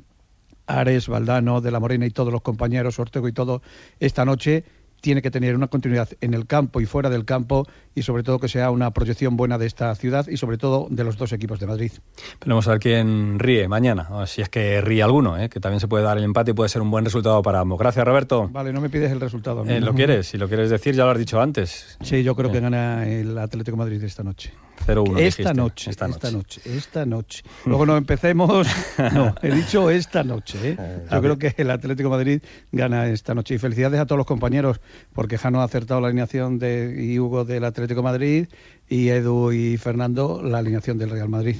[0.65, 3.61] Ares, Valdano, De la Morena y todos los compañeros, Ortego y todo,
[3.99, 4.65] esta noche
[5.01, 8.39] tiene que tener una continuidad en el campo y fuera del campo y sobre todo
[8.39, 11.59] que sea una proyección buena de esta ciudad y sobre todo de los dos equipos
[11.59, 11.91] de Madrid.
[12.39, 15.49] Pero vamos a ver quién ríe mañana, si es que ríe alguno, ¿eh?
[15.49, 17.79] que también se puede dar el empate y puede ser un buen resultado para ambos.
[17.79, 18.49] Gracias, Roberto.
[18.51, 19.65] Vale, no me pides el resultado.
[19.65, 20.27] Eh, ¿Lo quieres?
[20.27, 21.97] Si lo quieres decir, ya lo has dicho antes.
[22.01, 24.53] Sí, yo creo que gana el Atlético Madrid esta noche.
[24.85, 25.19] 0-1.
[25.19, 28.67] Esta noche, esta noche, esta noche, Luego no empecemos.
[29.13, 30.71] No, he dicho esta noche.
[30.71, 31.05] ¿eh?
[31.11, 33.55] Yo creo que el Atlético Madrid gana esta noche.
[33.55, 34.79] Y felicidades a todos los compañeros,
[35.13, 38.47] porque Jano ha acertado la alineación de y Hugo del Atlético Madrid
[38.89, 41.57] y Edu y Fernando la alineación del Real Madrid.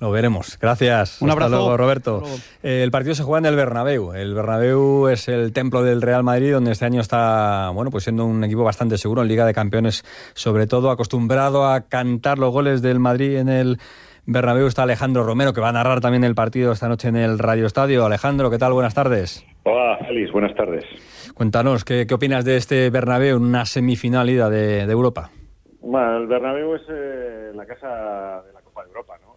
[0.00, 0.58] Lo veremos.
[0.60, 1.20] Gracias.
[1.20, 1.46] Un abrazo.
[1.46, 2.22] Hasta luego, Roberto.
[2.62, 4.12] Eh, el partido se juega en el Bernabéu.
[4.12, 8.24] El Bernabéu es el templo del Real Madrid, donde este año está, bueno, pues siendo
[8.24, 12.80] un equipo bastante seguro en Liga de Campeones, sobre todo acostumbrado a cantar los goles
[12.80, 13.78] del Madrid en el
[14.24, 14.68] Bernabéu.
[14.68, 17.66] Está Alejandro Romero, que va a narrar también el partido esta noche en el Radio
[17.66, 18.06] Estadio.
[18.06, 18.74] Alejandro, ¿qué tal?
[18.74, 19.44] Buenas tardes.
[19.64, 20.30] Hola, Félix.
[20.30, 20.84] Buenas tardes.
[21.34, 25.30] Cuéntanos, ¿qué, opinas de este Bernabéu en una semifinal ida de, Europa?
[25.80, 29.27] Bueno, el Bernabéu es eh, la casa de la Copa de Europa, ¿no?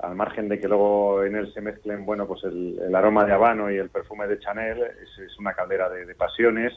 [0.00, 3.70] Al margen de que luego en él se mezclen, bueno, pues el, aroma de habano
[3.70, 6.72] y el perfume de Chanel, es, una caldera de, pasiones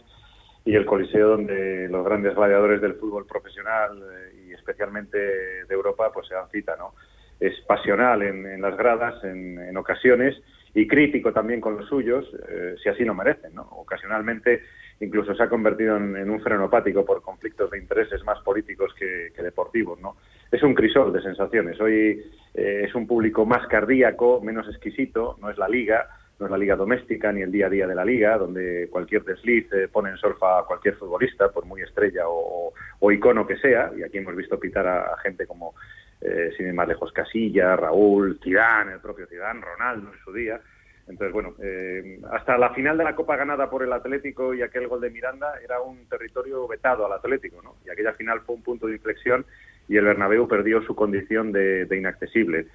[0.65, 6.11] y el coliseo donde los grandes gladiadores del fútbol profesional eh, y especialmente de Europa
[6.13, 6.93] pues se dan cita, ¿no?
[7.39, 10.35] Es pasional en, las gradas en, ocasiones
[10.73, 13.63] y crítico también con los suyos, eh, si así lo merecen, ¿no?
[13.63, 14.61] Ocasionalmente
[14.99, 19.99] incluso se ha convertido en, un frenopático por conflictos de intereses más políticos que, deportivos,
[19.99, 20.17] ¿no?
[20.51, 21.79] es un crisol de sensaciones.
[21.79, 26.07] Hoy eh, es un público más cardíaco, menos exquisito, no es la liga,
[26.39, 29.23] no es la liga doméstica ni el día a día de la liga, donde cualquier
[29.23, 32.73] desliz eh, pone en solfa a cualquier futbolista, por muy estrella o,
[33.11, 35.73] icono que sea, y aquí hemos visto pitar a, gente como,
[36.21, 40.61] eh, sin ir más lejos, Casilla, Raúl, Zidane, el propio Zidane, Ronaldo en su día.
[41.09, 41.55] Entonces, bueno,
[42.31, 45.53] hasta la final de la Copa ganada por el Atlético y aquel gol de Miranda
[45.63, 47.77] era un territorio vetado al Atlético, ¿no?
[47.83, 49.43] Y aquella final fue un punto de inflexión
[49.89, 52.67] y el Bernabéu perdió su condición de, inaccesible.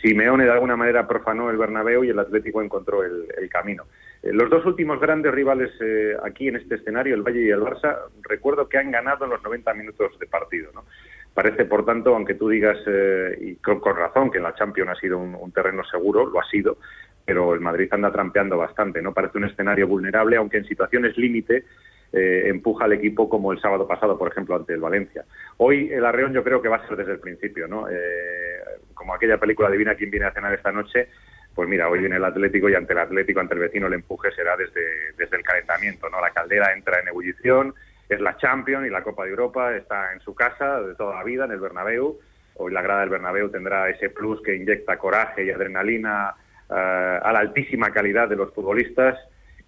[0.00, 3.84] Simeone de alguna manera profanó el Bernabéu y el Atlético encontró el, camino.
[4.22, 7.60] Eh, los dos últimos grandes rivales eh, aquí en este escenario, el Valle y el
[7.60, 10.72] Barça, recuerdo que han ganado en los 90 minutos de partido.
[10.74, 10.86] ¿no?
[11.34, 15.00] Parece, por tanto, aunque tú digas, eh, y con, razón, que en la Champions ha
[15.00, 16.78] sido un, terreno seguro, lo ha sido,
[17.24, 19.00] pero el Madrid anda trampeando bastante.
[19.00, 21.64] no Parece un escenario vulnerable, aunque en situaciones límite
[22.12, 25.24] eh, empuja al equipo como el sábado pasado, por ejemplo, ante el Valencia.
[25.56, 27.88] Hoy el arreón yo creo que va a ser desde el principio, ¿no?
[27.90, 28.60] Eh,
[28.94, 31.08] como aquella película Divina quien viene a cenar esta noche,
[31.54, 34.30] pues mira, hoy viene el Atlético y ante el Atlético, ante el vecino, el empuje
[34.32, 36.20] será desde, desde el calentamiento, ¿no?
[36.20, 37.74] La caldera entra en ebullición,
[38.08, 41.24] es la Champions y la Copa de Europa, está en su casa de toda la
[41.24, 42.18] vida, en el Bernabéu.
[42.56, 46.34] Hoy la grada del Bernabéu tendrá ese plus que inyecta coraje y adrenalina
[46.76, 49.18] a la altísima calidad de los futbolistas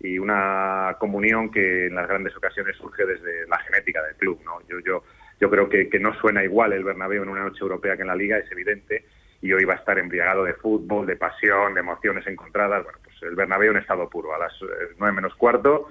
[0.01, 4.41] y una comunión que en las grandes ocasiones surge desde la genética del club.
[4.45, 4.61] ¿no?
[4.69, 5.05] Yo, yo,
[5.41, 8.09] yo creo que, que no suena igual el Bernabéu en una noche europea que en
[8.09, 9.05] la Liga, es evidente,
[9.41, 12.83] y hoy va a estar embriagado de fútbol, de pasión, de emociones encontradas.
[12.83, 15.89] Bueno, pues el Bernabéu en estado puro, a las eh, nueve menos cuarto,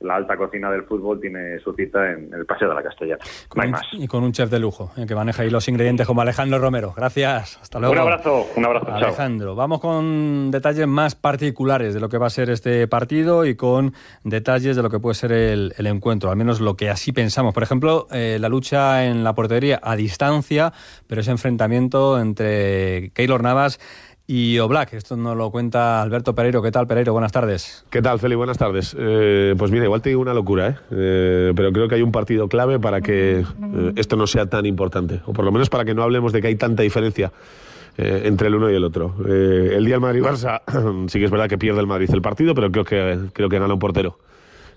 [0.00, 3.22] la alta cocina del fútbol tiene su cita en el Paseo de la Castellana.
[3.54, 3.82] No hay un- más.
[3.92, 6.92] Y con un chef de lujo, eh, que maneja ahí los ingredientes como Alejandro Romero.
[6.96, 7.94] Gracias, hasta luego.
[7.94, 8.96] Un abrazo, un abrazo, chao.
[8.96, 13.54] Alejandro, vamos con detalles más particulares de lo que va a ser este partido y
[13.54, 17.12] con detalles de lo que puede ser el, el encuentro, al menos lo que así
[17.12, 17.54] pensamos.
[17.54, 20.72] Por ejemplo, eh, la lucha en la portería a distancia,
[21.06, 23.78] pero ese enfrentamiento entre Keylor Navas
[24.26, 24.94] y Oblak.
[24.94, 26.62] Esto nos lo cuenta Alberto Pereiro.
[26.62, 27.12] ¿Qué tal, Pereiro?
[27.12, 27.84] Buenas tardes.
[27.90, 28.34] ¿Qué tal, Feli?
[28.34, 28.96] Buenas tardes.
[28.98, 30.76] Eh, pues mira, igual te digo una locura, ¿eh?
[30.90, 34.66] Eh, pero creo que hay un partido clave para que eh, esto no sea tan
[34.66, 37.32] importante, o por lo menos para que no hablemos de que hay tanta diferencia
[37.98, 39.14] eh, entre el uno y el otro.
[39.26, 40.62] El día del Madrid-Barça,
[41.08, 43.58] sí que es verdad que pierde el Madrid el partido, pero creo que, creo que
[43.58, 44.18] gana un portero.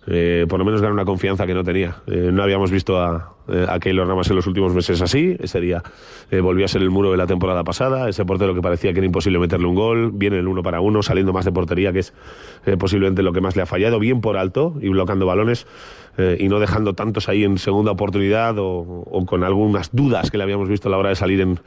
[0.05, 1.97] Por lo menos gana una confianza que no tenía.
[2.07, 5.35] No habíamos visto a, eh, a Keylor Navas en los últimos meses así.
[5.39, 5.83] Ese día
[6.31, 8.09] eh, volvió a ser el muro de la temporada pasada.
[8.09, 10.11] Ese portero que parecía que era imposible meterle un gol.
[10.13, 12.13] Viene el uno para uno, saliendo más de portería, que es
[12.65, 13.99] eh, posiblemente lo que más le ha fallado.
[13.99, 15.67] Bien por alto y bloqueando balones
[16.17, 20.43] eh, y no dejando tantos ahí en segunda oportunidad o, con algunas dudas que le
[20.43, 21.59] habíamos visto a la hora de salir en,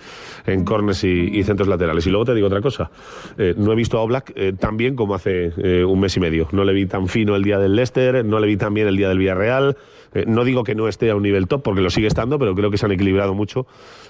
[0.46, 2.06] en corners y, y centros laterales.
[2.06, 2.90] Y luego te digo otra cosa.
[3.38, 5.52] Eh, no he visto a Oblak tan bien como hace
[5.84, 6.48] un mes y medio.
[6.52, 8.96] No le vi tan fino el día del Leicester, no le vi tan bien el
[8.96, 9.76] día del Villarreal.
[10.14, 12.54] Eh, no digo que no esté a un nivel top, porque lo sigue estando, pero
[12.54, 13.66] creo que se han equilibrado mucho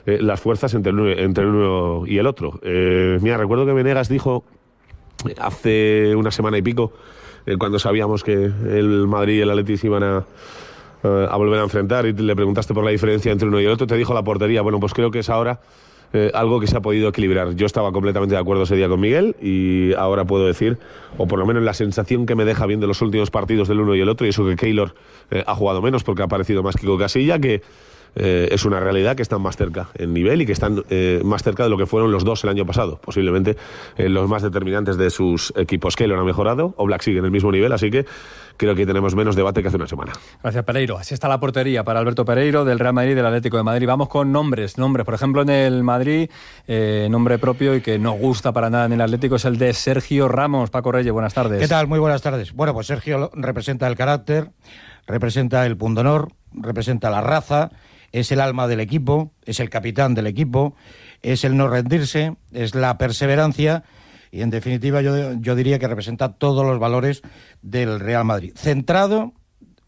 [0.06, 2.58] eh, las fuerzas entre el, uno, y el otro.
[2.62, 4.44] Eh, mira, recuerdo que Venegas dijo
[5.38, 6.92] hace una semana y pico,
[7.58, 10.24] cuando sabíamos que el Madrid y el Atleti iban a,
[11.02, 13.86] a volver a enfrentar y le preguntaste por la diferencia entre uno y el otro,
[13.86, 14.62] te dijo la portería.
[14.62, 15.60] Bueno, pues creo que es ahora
[16.12, 17.54] eh, algo que se ha podido equilibrar.
[17.54, 20.78] Yo estaba completamente de acuerdo ese día con Miguel y ahora puedo decir,
[21.18, 23.94] o por lo menos la sensación que me deja viendo los últimos partidos del uno
[23.94, 24.94] y el otro, y eso que Keylor
[25.30, 27.62] eh, ha jugado menos porque ha aparecido más Kiko Casilla, que
[28.14, 31.42] eh, es una realidad que están más cerca en nivel y que están eh, más
[31.42, 33.56] cerca de lo que fueron los dos el año pasado, posiblemente
[33.96, 35.96] eh, los más determinantes de sus equipos.
[35.96, 38.06] Keylor ha mejorado, o Black sigue en el mismo nivel, así que
[38.60, 40.12] creo que tenemos menos debate que hace una semana.
[40.42, 40.98] Gracias, Pereiro.
[40.98, 43.86] Así está la portería para Alberto Pereiro del Real Madrid y del Atlético de Madrid.
[43.86, 44.76] Vamos con nombres.
[44.76, 46.28] Nombres, por ejemplo, en el Madrid,
[46.68, 49.72] eh, nombre propio y que no gusta para nada en el Atlético es el de
[49.72, 50.68] Sergio Ramos.
[50.68, 51.58] Paco Reyes, buenas tardes.
[51.58, 51.86] ¿Qué tal?
[51.86, 52.52] Muy buenas tardes.
[52.52, 54.50] Bueno, pues Sergio representa el carácter,
[55.06, 57.70] representa el pundonor, representa la raza,
[58.12, 60.74] es el alma del equipo, es el capitán del equipo,
[61.22, 63.84] es el no rendirse, es la perseverancia
[64.30, 67.22] y en definitiva yo, yo diría que representa todos los valores
[67.62, 68.52] del Real Madrid.
[68.56, 69.32] Centrado,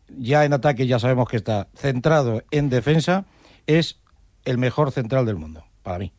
[0.09, 3.25] ya en ataque ya sabemos que está centrado en defensa,
[3.67, 4.01] es
[4.45, 6.13] el mejor central del mundo, para mí.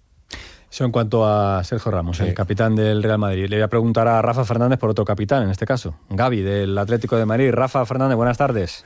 [0.74, 3.46] Eso en cuanto a Sergio Ramos, el capitán del Real Madrid.
[3.48, 6.76] Le voy a preguntar a Rafa Fernández por otro capitán, en este caso, Gaby, del
[6.80, 7.52] Atlético de Madrid.
[7.52, 8.84] Rafa Fernández, buenas tardes.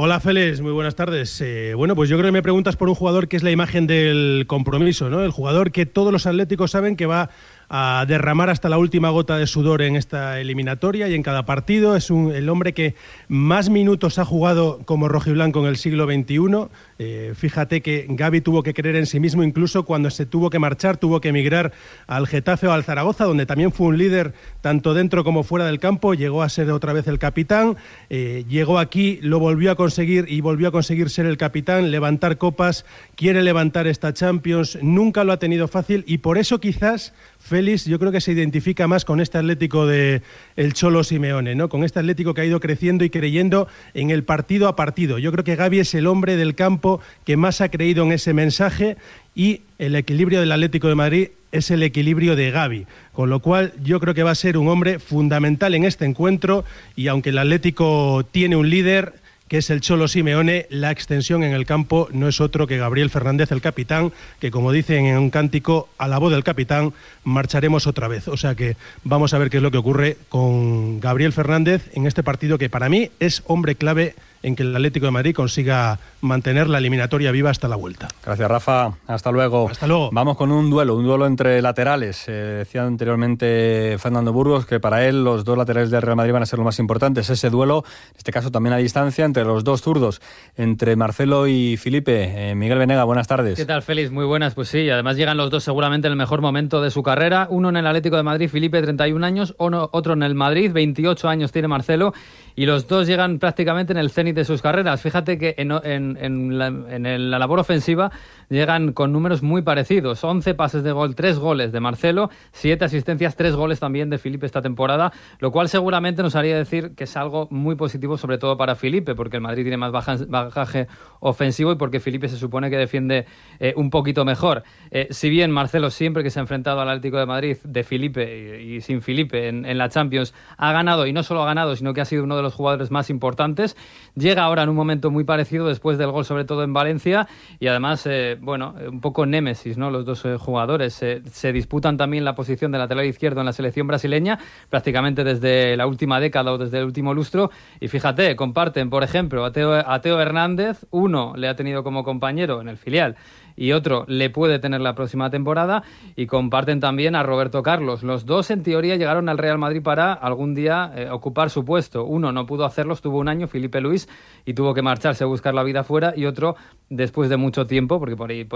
[0.00, 1.40] Hola Félix, muy buenas tardes.
[1.40, 3.88] Eh, bueno, pues yo creo que me preguntas por un jugador que es la imagen
[3.88, 5.24] del compromiso, ¿no?
[5.24, 7.30] El jugador que todos los atléticos saben que va
[7.70, 11.96] a derramar hasta la última gota de sudor en esta eliminatoria y en cada partido.
[11.96, 12.94] Es un, el hombre que
[13.28, 16.68] más minutos ha jugado como rojiblanco en el siglo XXI.
[16.98, 20.58] Eh, fíjate que Gaby tuvo que creer en sí mismo incluso cuando se tuvo que
[20.58, 21.72] marchar, tuvo que emigrar
[22.06, 25.78] al Getafe o al Zaragoza, donde también fue un líder tanto dentro como fuera del
[25.78, 26.14] campo.
[26.14, 27.76] Llegó a ser otra vez el capitán.
[28.08, 32.38] Eh, llegó aquí, lo volvió a conseguir y volvió a conseguir ser el capitán, levantar
[32.38, 34.78] copas, quiere levantar esta Champions.
[34.80, 38.86] Nunca lo ha tenido fácil y por eso quizás Félix, yo creo que se identifica
[38.86, 40.22] más con este Atlético de
[40.56, 41.68] el Cholo Simeone, ¿no?
[41.68, 45.18] Con este Atlético que ha ido creciendo y creyendo en el partido a partido.
[45.18, 48.34] Yo creo que Gaby es el hombre del campo que más ha creído en ese
[48.34, 48.96] mensaje
[49.34, 53.72] y el equilibrio del Atlético de Madrid es el equilibrio de Gaby, con lo cual
[53.82, 56.64] yo creo que va a ser un hombre fundamental en este encuentro
[56.96, 59.14] y aunque el Atlético tiene un líder
[59.48, 63.10] que es el Cholo Simeone, la extensión en el campo no es otro que Gabriel
[63.10, 66.92] Fernández, el capitán, que como dicen en un cántico, a la voz del capitán,
[67.24, 68.28] marcharemos otra vez.
[68.28, 72.06] O sea que vamos a ver qué es lo que ocurre con Gabriel Fernández en
[72.06, 75.98] este partido que para mí es hombre clave en que el Atlético de Madrid consiga
[76.20, 78.08] mantener la eliminatoria viva hasta la vuelta.
[78.24, 78.92] Gracias, Rafa.
[79.06, 79.68] Hasta luego.
[79.70, 80.10] Hasta luego.
[80.12, 82.24] Vamos con un duelo, un duelo entre laterales.
[82.28, 86.42] Eh, decía anteriormente Fernando Burgos que para él los dos laterales del Real Madrid van
[86.42, 87.30] a ser lo más importantes.
[87.30, 90.20] Ese duelo, en este caso también a distancia, entre los dos zurdos,
[90.56, 92.50] entre Marcelo y Felipe.
[92.50, 93.56] Eh, Miguel Venega, buenas tardes.
[93.56, 94.10] ¿Qué tal, Félix?
[94.10, 94.54] Muy buenas.
[94.54, 97.46] Pues sí, además llegan los dos seguramente en el mejor momento de su carrera.
[97.50, 101.28] Uno en el Atlético de Madrid, Felipe, 31 años, uno, otro en el Madrid, 28
[101.28, 102.12] años tiene Marcelo,
[102.56, 105.00] y los dos llegan prácticamente en el cenit de sus carreras.
[105.02, 108.10] Fíjate que en, en, la, en, la, labor ofensiva
[108.48, 110.22] llegan con números muy parecidos.
[110.22, 114.46] 11 pases de gol, 3 goles de Marcelo, 7 asistencias, 3 goles también de Felipe
[114.46, 118.56] esta temporada, lo cual seguramente nos haría decir que es algo muy positivo, sobre todo
[118.56, 120.86] para Felipe, porque el Madrid tiene más bagaje
[121.20, 123.26] ofensivo y porque Felipe se supone que defiende
[123.58, 124.62] eh, un poquito mejor.
[124.90, 128.60] Eh, si bien Marcelo siempre que se ha enfrentado al Atlético de Madrid de Felipe
[128.60, 132.00] y, sin Felipe en, la Champions ha ganado y no solo ha ganado, sino que
[132.00, 133.76] ha sido uno de los jugadores más importantes,
[134.14, 137.28] llega ahora en un momento muy parecido después del gol sobre todo en Valencia
[137.60, 139.90] y además eh, bueno, eh, un poco némesis, ¿no?
[139.90, 143.86] Los dos eh, jugadores se disputan también la posición de lateral izquierdo en la selección
[143.86, 144.38] brasileña,
[144.70, 147.50] prácticamente desde la última década o desde el último lustro.
[147.80, 152.04] Y fíjate, comparten, por ejemplo, a Teo, a Teo Hernández, uno le ha tenido como
[152.04, 153.16] compañero en el filial
[153.58, 155.82] y otro le puede tener la próxima temporada
[156.16, 158.02] y comparten también a Roberto Carlos.
[158.04, 162.04] Los dos en teoría llegaron al Real Madrid para algún día eh, ocupar su puesto.
[162.04, 164.08] Uno no pudo hacerlo, estuvo un año, Felipe Luis,
[164.46, 166.54] y tuvo que marcharse a buscar la vida fuera y otro
[166.88, 168.46] después de mucho tiempo, porque por ahí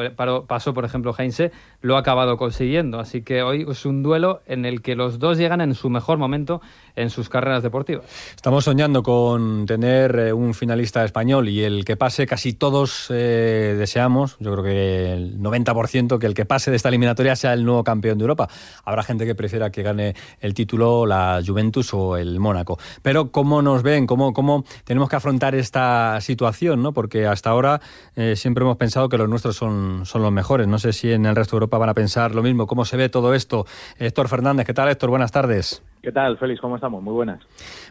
[0.47, 1.51] pasó por ejemplo Heinze,
[1.81, 3.01] lo ha acabado consiguiendo.
[3.01, 6.19] Así que hoy es un duelo en el que los dos llegan en su mejor
[6.19, 6.61] momento
[6.95, 8.05] en sus carreras deportivas.
[8.35, 13.75] Estamos soñando con tener eh, un finalista español y el que pase casi todos eh,
[13.79, 17.65] deseamos, yo creo que el 90% que el que pase de esta eliminatoria sea el
[17.65, 18.49] nuevo campeón de Europa.
[18.85, 22.79] Habrá gente que prefiera que gane el título la Juventus o el Mónaco.
[23.03, 24.07] Pero ¿cómo nos ven?
[24.07, 26.83] ¿Cómo, cómo tenemos que afrontar esta situación?
[26.83, 26.93] ¿no?
[26.93, 27.81] Porque hasta ahora
[28.17, 30.67] eh, siempre hemos pensado que los nuestros son, son los mejores.
[30.69, 32.67] No sé si en el resto de Europa van a pensar lo mismo.
[32.67, 33.67] ¿Cómo se ve todo esto?
[33.99, 35.11] Héctor Fernández, ¿qué tal Héctor?
[35.11, 35.83] Buenas tardes.
[36.03, 36.61] ¿Qué tal, Félix?
[36.61, 37.01] ¿Cómo estamos?
[37.01, 37.41] Muy buenas.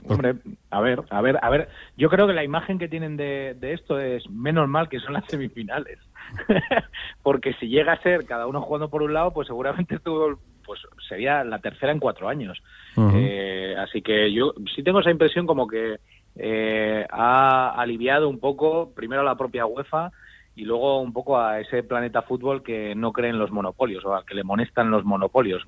[0.06, 0.36] Pues Hombre,
[0.70, 1.70] a ver, a ver, a ver.
[1.96, 5.24] Yo creo que la imagen que tienen de, esto es menos mal que son las
[5.28, 5.98] semifinales.
[7.24, 10.80] Porque si llega a ser cada uno jugando por un lado, pues seguramente todo, pues
[11.08, 12.62] sería la tercera en cuatro años.
[12.98, 15.98] Eh, así que yo sí tengo esa impresión como que
[16.36, 20.12] eh, ha aliviado un poco, primero la propia UEFA,
[20.56, 24.14] y luego un poco a ese planeta fútbol que no cree en los monopolios o
[24.14, 25.64] al que le molestan los monopolios.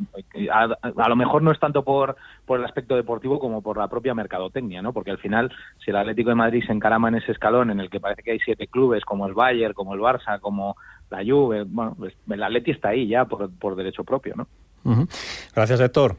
[0.51, 4.13] A, lo mejor no es tanto por, por el aspecto deportivo como por la propia
[4.13, 4.91] mercadotecnia, ¿no?
[4.91, 5.51] Porque al final,
[5.83, 8.31] si el Atlético de Madrid se encarama en ese escalón en el que parece que
[8.31, 10.75] hay siete clubes como el Bayern, como el Barça, como
[11.09, 14.47] la Juve, bueno, pues el Atleti está ahí ya por, por derecho propio, ¿no?
[15.55, 16.17] Gracias, Héctor.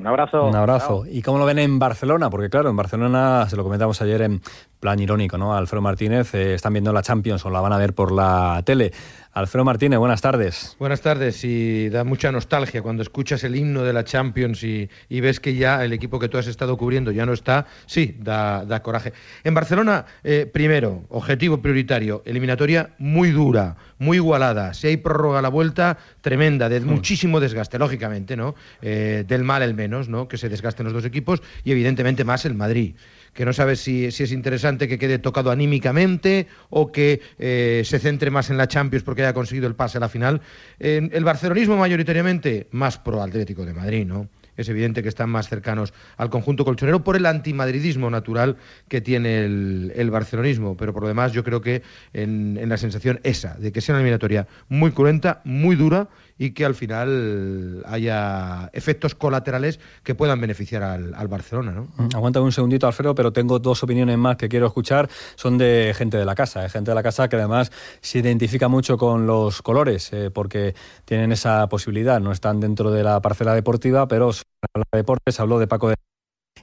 [0.00, 0.46] Un abrazo.
[0.46, 1.04] Un abrazo.
[1.06, 2.30] ¿Y cómo lo ven en Barcelona?
[2.30, 4.40] Porque claro, en Barcelona, se lo comentamos ayer en
[4.80, 5.54] plan irónico, ¿no?
[5.54, 8.92] Alfredo Martínez, eh, están viendo la Champions o la van a ver por la tele.
[9.32, 10.74] Alfredo Martínez, buenas tardes.
[10.78, 15.38] Buenas tardes y da mucha nostalgia cuando escuchas el himno de la Champions y, ves
[15.38, 17.66] que ya el equipo que tú has estado cubriendo ya no está.
[17.84, 19.12] Sí, da, da coraje.
[19.44, 24.74] En Barcelona, eh, primero, objetivo prioritario, eliminatoria muy dura, muy igualada.
[24.74, 26.86] Si hay prórroga a la vuelta, tremenda, de hmm.
[26.86, 28.56] muchísimo desgaste, lógicamente, ¿no?
[28.82, 30.26] Eh, del mal el menos, ¿no?
[30.26, 32.94] Que se desgasten los dos equipos y evidentemente más el Madrid
[33.32, 38.28] que no sabe si, es interesante que quede tocado anímicamente o que eh, se centre
[38.28, 40.40] más en la Champions porque haya conseguido el pase a la final.
[40.80, 44.28] el barcelonismo mayoritariamente más pro Atlético de Madrid, ¿no?
[44.60, 48.56] Es evidente que están más cercanos al conjunto colchonero por el antimadridismo natural
[48.88, 50.76] que tiene el, barcelonismo.
[50.76, 51.82] Pero por lo demás, yo creo que
[52.12, 56.08] en, en, la sensación esa, de que sea una eliminatoria muy cruenta, muy dura
[56.40, 61.72] y que al final haya efectos colaterales que puedan beneficiar al, Barcelona.
[61.72, 61.88] ¿no?
[61.98, 65.10] Mm, aguanta un segundito, Alfredo, pero tengo dos opiniones más que quiero escuchar.
[65.34, 66.70] Son de gente de la casa, ¿eh?
[66.70, 67.70] gente de la casa que además
[68.00, 70.74] se identifica mucho con los colores, eh, porque
[71.04, 72.20] tienen esa posibilidad.
[72.20, 74.30] No están dentro de la parcela deportiva, pero
[74.72, 75.96] habla de deportes, habló de Paco de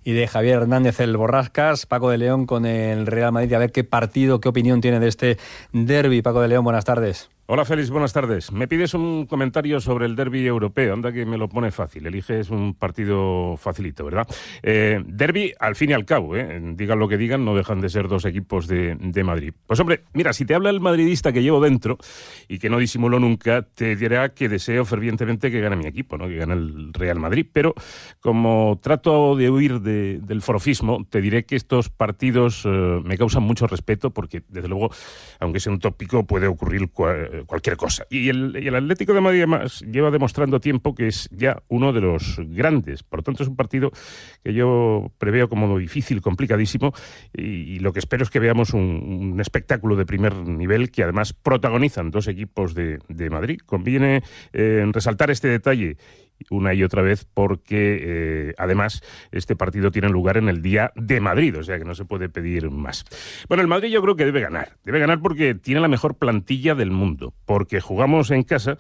[0.04, 3.72] y de Javier Hernández el Borrascas, Paco de León con el Real Madrid, a ver
[3.72, 5.38] qué partido, qué opinión tiene de este
[5.72, 6.24] derby.
[6.24, 7.30] Paco de León, buenas tardes.
[7.50, 8.52] Hola Félix, buenas tardes.
[8.52, 10.94] Me pides un comentario sobre el derby europeo.
[10.94, 12.06] Anda que me lo pone fácil.
[12.06, 14.28] Eliges un partido facilito, ¿verdad?
[14.62, 16.60] Eh, derby, al fin y al cabo, ¿eh?
[16.76, 19.54] digan lo que digan, no dejan de ser dos equipos de, Madrid.
[19.66, 21.98] Pues hombre, mira, si te habla el madridista que llevo dentro
[22.50, 26.28] y que no disimulo nunca, te dirá que deseo fervientemente que gane mi equipo, ¿no?
[26.28, 27.48] que gane el Real Madrid.
[27.54, 27.76] Pero
[28.20, 33.68] como trato de huir del forofismo, te diré que estos partidos eh, me causan mucho
[33.68, 34.92] respeto porque, desde luego,
[35.40, 36.92] aunque sea un tópico, puede ocurrir
[37.46, 38.06] cualquier cosa.
[38.10, 42.02] Y el, el, Atlético de Madrid además lleva demostrando tiempo que es ya uno de
[42.02, 43.04] los grandes.
[43.04, 43.92] Por lo tanto, es un partido
[44.44, 46.94] que yo preveo como difícil, complicadísimo,
[47.34, 52.10] y, lo que espero es que veamos un, espectáculo de primer nivel que además protagonizan
[52.12, 53.60] dos equipos de, de Madrid.
[53.66, 54.24] Conviene
[54.54, 55.98] eh, resaltar este detalle
[56.50, 61.20] una y otra vez porque eh, además este partido tiene lugar en el día de
[61.20, 63.06] Madrid, o sea que no se puede pedir más.
[63.48, 66.76] Bueno, el Madrid yo creo que debe ganar, debe ganar porque tiene la mejor plantilla
[66.76, 68.78] del mundo, porque jugamos en casa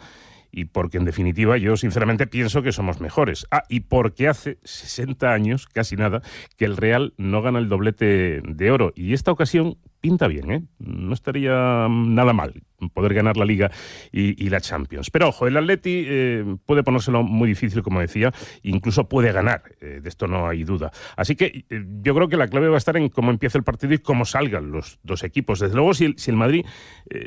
[0.51, 3.45] y porque en definitiva yo sinceramente pienso que somos mejores.
[3.51, 6.21] Ah, y porque hace 60 años, casi nada,
[6.57, 10.63] que el Real no gana el doblete de oro y esta ocasión pinta bien, ¿eh?
[10.79, 12.53] No estaría nada mal
[12.93, 13.71] poder ganar la Liga
[14.11, 15.09] y, la Champions.
[15.09, 18.31] Pero ojo, el Atleti eh, puede ponérselo muy difícil, como decía,
[18.63, 20.91] incluso puede ganar, eh, de esto no hay duda.
[21.15, 23.63] Así que eh, yo creo que la clave va a estar en cómo empieza el
[23.63, 25.59] partido y cómo salgan los dos equipos.
[25.59, 26.65] Desde luego, si el, si el Madrid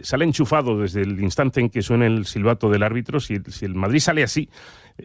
[0.03, 3.75] sale enchufado desde el instante en que suene el silbato del árbitro, si, si el
[3.75, 4.49] Madrid sale así,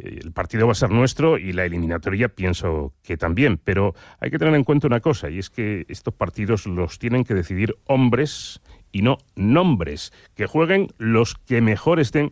[0.03, 4.39] el partido va a ser nuestro y la eliminatoria pienso que también, pero hay que
[4.39, 8.61] tener en cuenta una cosa, y es que estos partidos los tienen que decidir hombres
[8.91, 12.31] y no nombres, que jueguen los que mejor estén,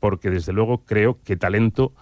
[0.00, 1.92] porque desde luego creo que talento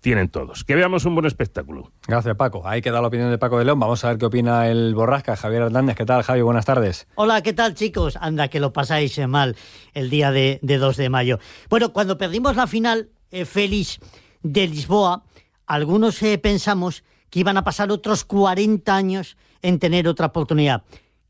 [0.00, 0.64] tienen todos.
[0.64, 1.92] Que veamos un buen espectáculo.
[2.06, 2.66] Gracias, Paco.
[2.66, 3.78] Ahí queda la opinión de Paco de León.
[3.78, 5.96] Vamos a ver qué opina el Borrasca, Javier Hernández.
[5.96, 6.40] ¿Qué tal, Javi?
[6.40, 7.06] Buenas tardes.
[7.16, 8.16] Hola, ¿qué tal, chicos?
[8.20, 9.56] Anda, que lo pasáis mal
[9.92, 11.38] el día de, 2 de mayo.
[11.68, 14.00] Bueno, cuando perdimos la final, eh, Félix
[14.42, 15.24] de Lisboa,
[15.66, 20.82] algunos eh, pensamos que iban a pasar otros 40 años en tener otra oportunidad.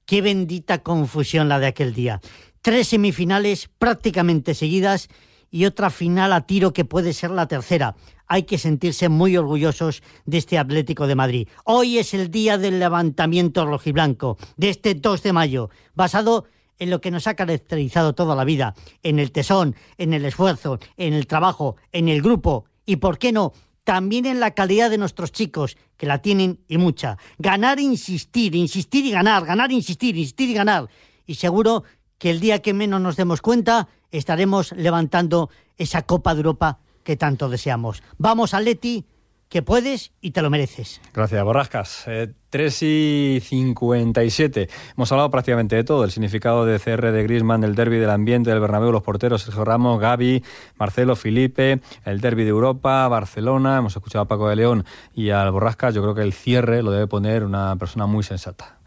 [0.06, 2.20] Qué bendita confusión la de aquel día.
[2.62, 5.08] Tres semifinales prácticamente seguidas
[5.50, 7.96] y otra final a tiro que puede ser la tercera.
[8.26, 11.48] Hay que sentirse muy orgullosos de este Atlético de Madrid.
[11.64, 16.46] Hoy es el día del levantamiento rojiblanco, de este 2 de mayo, basado
[16.78, 20.78] en lo que nos ha caracterizado toda la vida, en el tesón, en el esfuerzo,
[20.96, 23.52] en el trabajo, en el grupo y, ¿por qué no?,
[23.84, 27.18] también en la calidad de nuestros chicos, que la tienen y mucha.
[27.38, 30.88] Ganar insistir, insistir y ganar, ganar, insistir, insistir y ganar.
[31.26, 31.84] Y seguro
[32.18, 37.16] que el día que menos nos demos cuenta, estaremos levantando esa Copa de Europa que
[37.16, 38.02] tanto deseamos.
[38.18, 39.04] Vamos, Leti
[39.50, 41.00] que puedes y te lo mereces.
[41.12, 42.04] Gracias, Borrascas.
[42.06, 44.68] Eh, 3 y 57.
[44.96, 48.50] Hemos hablado prácticamente de todo, el significado de CR de Grisman, del derby del ambiente,
[48.50, 50.42] del Bernabéu, los porteros, Sergio Ramos, Gaby,
[50.78, 54.84] Marcelo, Felipe, el derby de Europa, Barcelona, hemos escuchado a Paco de León
[55.14, 55.94] y al Borrascas.
[55.94, 58.79] Yo creo que el cierre lo debe poner una persona muy sensata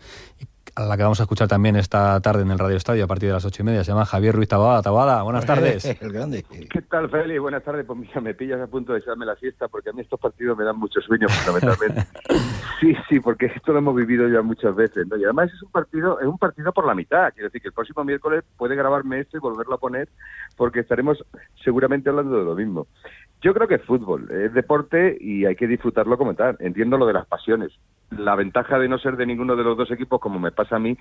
[0.75, 3.29] a la que vamos a escuchar también esta tarde en el Radio Estadio a partir
[3.29, 3.83] de las ocho y media.
[3.83, 4.81] Se llama Javier Ruiz Tabada.
[4.81, 5.85] Tabada, buenas tardes.
[6.01, 6.43] el grande.
[6.69, 7.39] ¿Qué tal, Félix?
[7.39, 7.85] Buenas tardes.
[7.85, 10.57] Pues mira, me pillas a punto de echarme la siesta porque a mí estos partidos
[10.57, 12.07] me dan mucho sueño fundamentalmente.
[12.79, 15.05] sí, sí, porque esto lo hemos vivido ya muchas veces.
[15.07, 15.17] ¿no?
[15.17, 17.31] Y además es un partido es un partido por la mitad.
[17.33, 20.09] Quiero decir que el próximo miércoles puede grabarme esto y volverlo a poner
[20.57, 21.23] porque estaremos
[21.63, 22.87] seguramente hablando de lo mismo.
[23.43, 26.55] Yo creo que es fútbol, es deporte y hay que disfrutarlo como tal.
[26.59, 27.73] Entiendo lo de las pasiones.
[28.09, 30.79] La ventaja de no ser de ninguno de los dos equipos, como me pasa a
[30.79, 30.97] mí,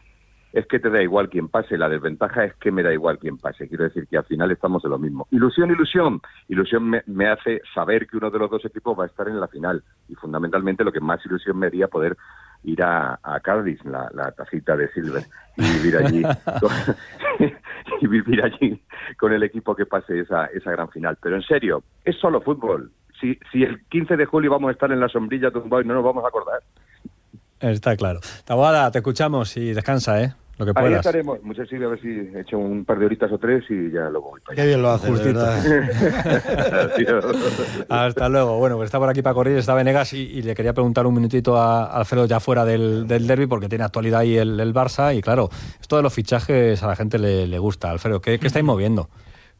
[0.52, 1.78] es que te da igual quien pase.
[1.78, 3.68] La desventaja es que me da igual quien pase.
[3.68, 5.28] Quiero decir que al final estamos de lo mismo.
[5.30, 6.20] Ilusión, ilusión.
[6.48, 9.46] Ilusión me, hace saber que uno de los dos equipos va a estar en la
[9.46, 9.84] final.
[10.08, 12.16] Y fundamentalmente lo que más ilusión me haría poder
[12.64, 15.24] ir a, a Cádiz, la, la tacita de Silver,
[15.56, 16.22] y vivir allí
[18.00, 18.82] y vivir allí
[19.18, 21.18] con el equipo que pase esa, esa gran final.
[21.20, 22.90] Pero en serio, es solo fútbol.
[23.20, 25.94] Si, si el 15 de julio vamos a estar en la sombrilla tumbados y no
[25.94, 26.60] nos vamos a acordar.
[27.60, 28.20] Está claro.
[28.44, 30.34] Taboada, te escuchamos y descansa, ¿eh?
[30.58, 30.90] Lo que puedas.
[30.90, 31.42] Ahí estaremos.
[31.42, 34.10] Muchas gracias, a ver si he hecho un par de horitas o tres y ya
[34.10, 35.10] lo voy Qué bien lo haces,
[37.88, 38.58] Hasta luego.
[38.58, 41.56] Bueno, pues está por aquí para correr, está Venegas y, le quería preguntar un minutito
[41.56, 45.22] a Alfredo ya fuera del, del derby porque tiene actualidad ahí el, el, Barça y
[45.22, 45.48] claro,
[45.80, 47.90] esto de los fichajes a la gente le, le gusta.
[47.90, 49.08] Alfredo, ¿qué, qué estáis moviendo?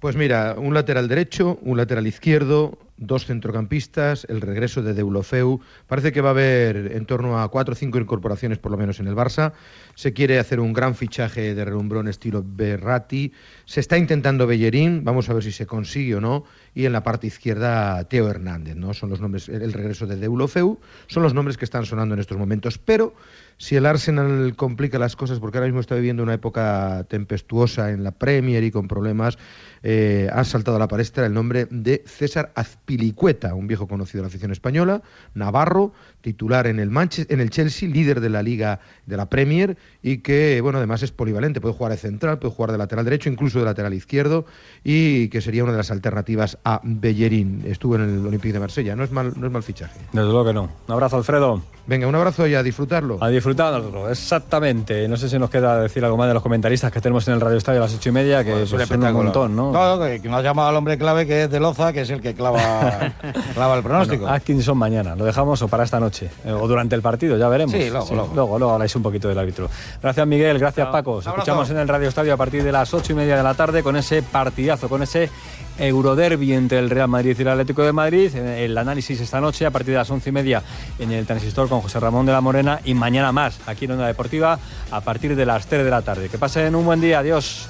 [0.03, 5.61] Pues mira, un lateral derecho, un lateral izquierdo, dos centrocampistas, el regreso de Deulofeu.
[5.86, 8.98] Parece que va a haber en torno a cuatro o cinco incorporaciones, por lo menos
[8.98, 9.53] en el Barça.
[9.94, 13.32] Se quiere hacer un gran fichaje de relumbrón estilo Berratti.
[13.64, 16.46] Se está intentando Bellerín, vamos a ver si se consigue o no.
[16.74, 18.94] Y en la parte izquierda, Teo Hernández, ¿no?
[18.94, 22.38] Son los nombres, el regreso de Deulofeu, son los nombres que están sonando en estos
[22.38, 22.78] momentos.
[22.78, 23.14] Pero
[23.59, 28.03] si el Arsenal complica las cosas, porque ahora mismo está viviendo una época tempestuosa en
[28.03, 29.38] la Premier y con problemas,
[29.82, 34.22] eh, ha saltado a la palestra el nombre de César Azpilicueta, un viejo conocido de
[34.22, 35.02] la afición española,
[35.34, 40.18] navarro, titular en el, en el Chelsea, líder de la Liga de la Premier y
[40.18, 43.58] que, bueno, además es polivalente, puede jugar de central, puede jugar de lateral derecho, incluso
[43.58, 44.44] de lateral izquierdo
[44.84, 47.62] y que sería una de las alternativas a Bellerín.
[47.66, 49.98] Estuvo en el Olympique de Marsella, no es mal, no es mal fichaje.
[50.12, 50.62] Desde luego que no.
[50.86, 51.62] Un abrazo, Alfredo.
[51.86, 53.18] Venga, un abrazo y a disfrutarlo.
[53.20, 55.08] A disfrutarlo, exactamente.
[55.08, 57.40] No sé si nos queda decir algo más de los comentaristas que tenemos en el
[57.40, 59.71] Radio Estadio a las ocho y media, que pues son un montón, ¿no?
[59.72, 62.20] No, que, nos ha llamado al hombre clave, que es de Loza, que es el
[62.20, 62.60] que clava,
[63.54, 64.22] clava el pronóstico.
[64.22, 67.48] Bueno, Atkinson mañana, lo dejamos o para esta noche, eh, o durante el partido, ya
[67.48, 67.72] veremos.
[67.72, 68.34] Sí, luego, luego.
[68.34, 68.58] luego.
[68.58, 68.72] luego.
[68.74, 69.68] habláis un poquito del árbitro.
[70.02, 71.16] Gracias, Miguel, gracias, Paco.
[71.16, 73.54] Nos escuchamos en el Radio Estadio a partir de las ocho y media de la
[73.54, 75.30] tarde con ese partidazo, con ese
[75.78, 78.34] Euroderby entre el Real Madrid y el Atlético de Madrid.
[78.34, 80.62] El análisis esta noche a partir de las once y media
[80.98, 84.06] en el transistor con José Ramón de la Morena y mañana más aquí en Onda
[84.06, 84.58] Deportiva
[84.90, 86.28] a partir de las 3 de la tarde.
[86.28, 87.20] Que pasen un buen día.
[87.20, 87.68] Adiós.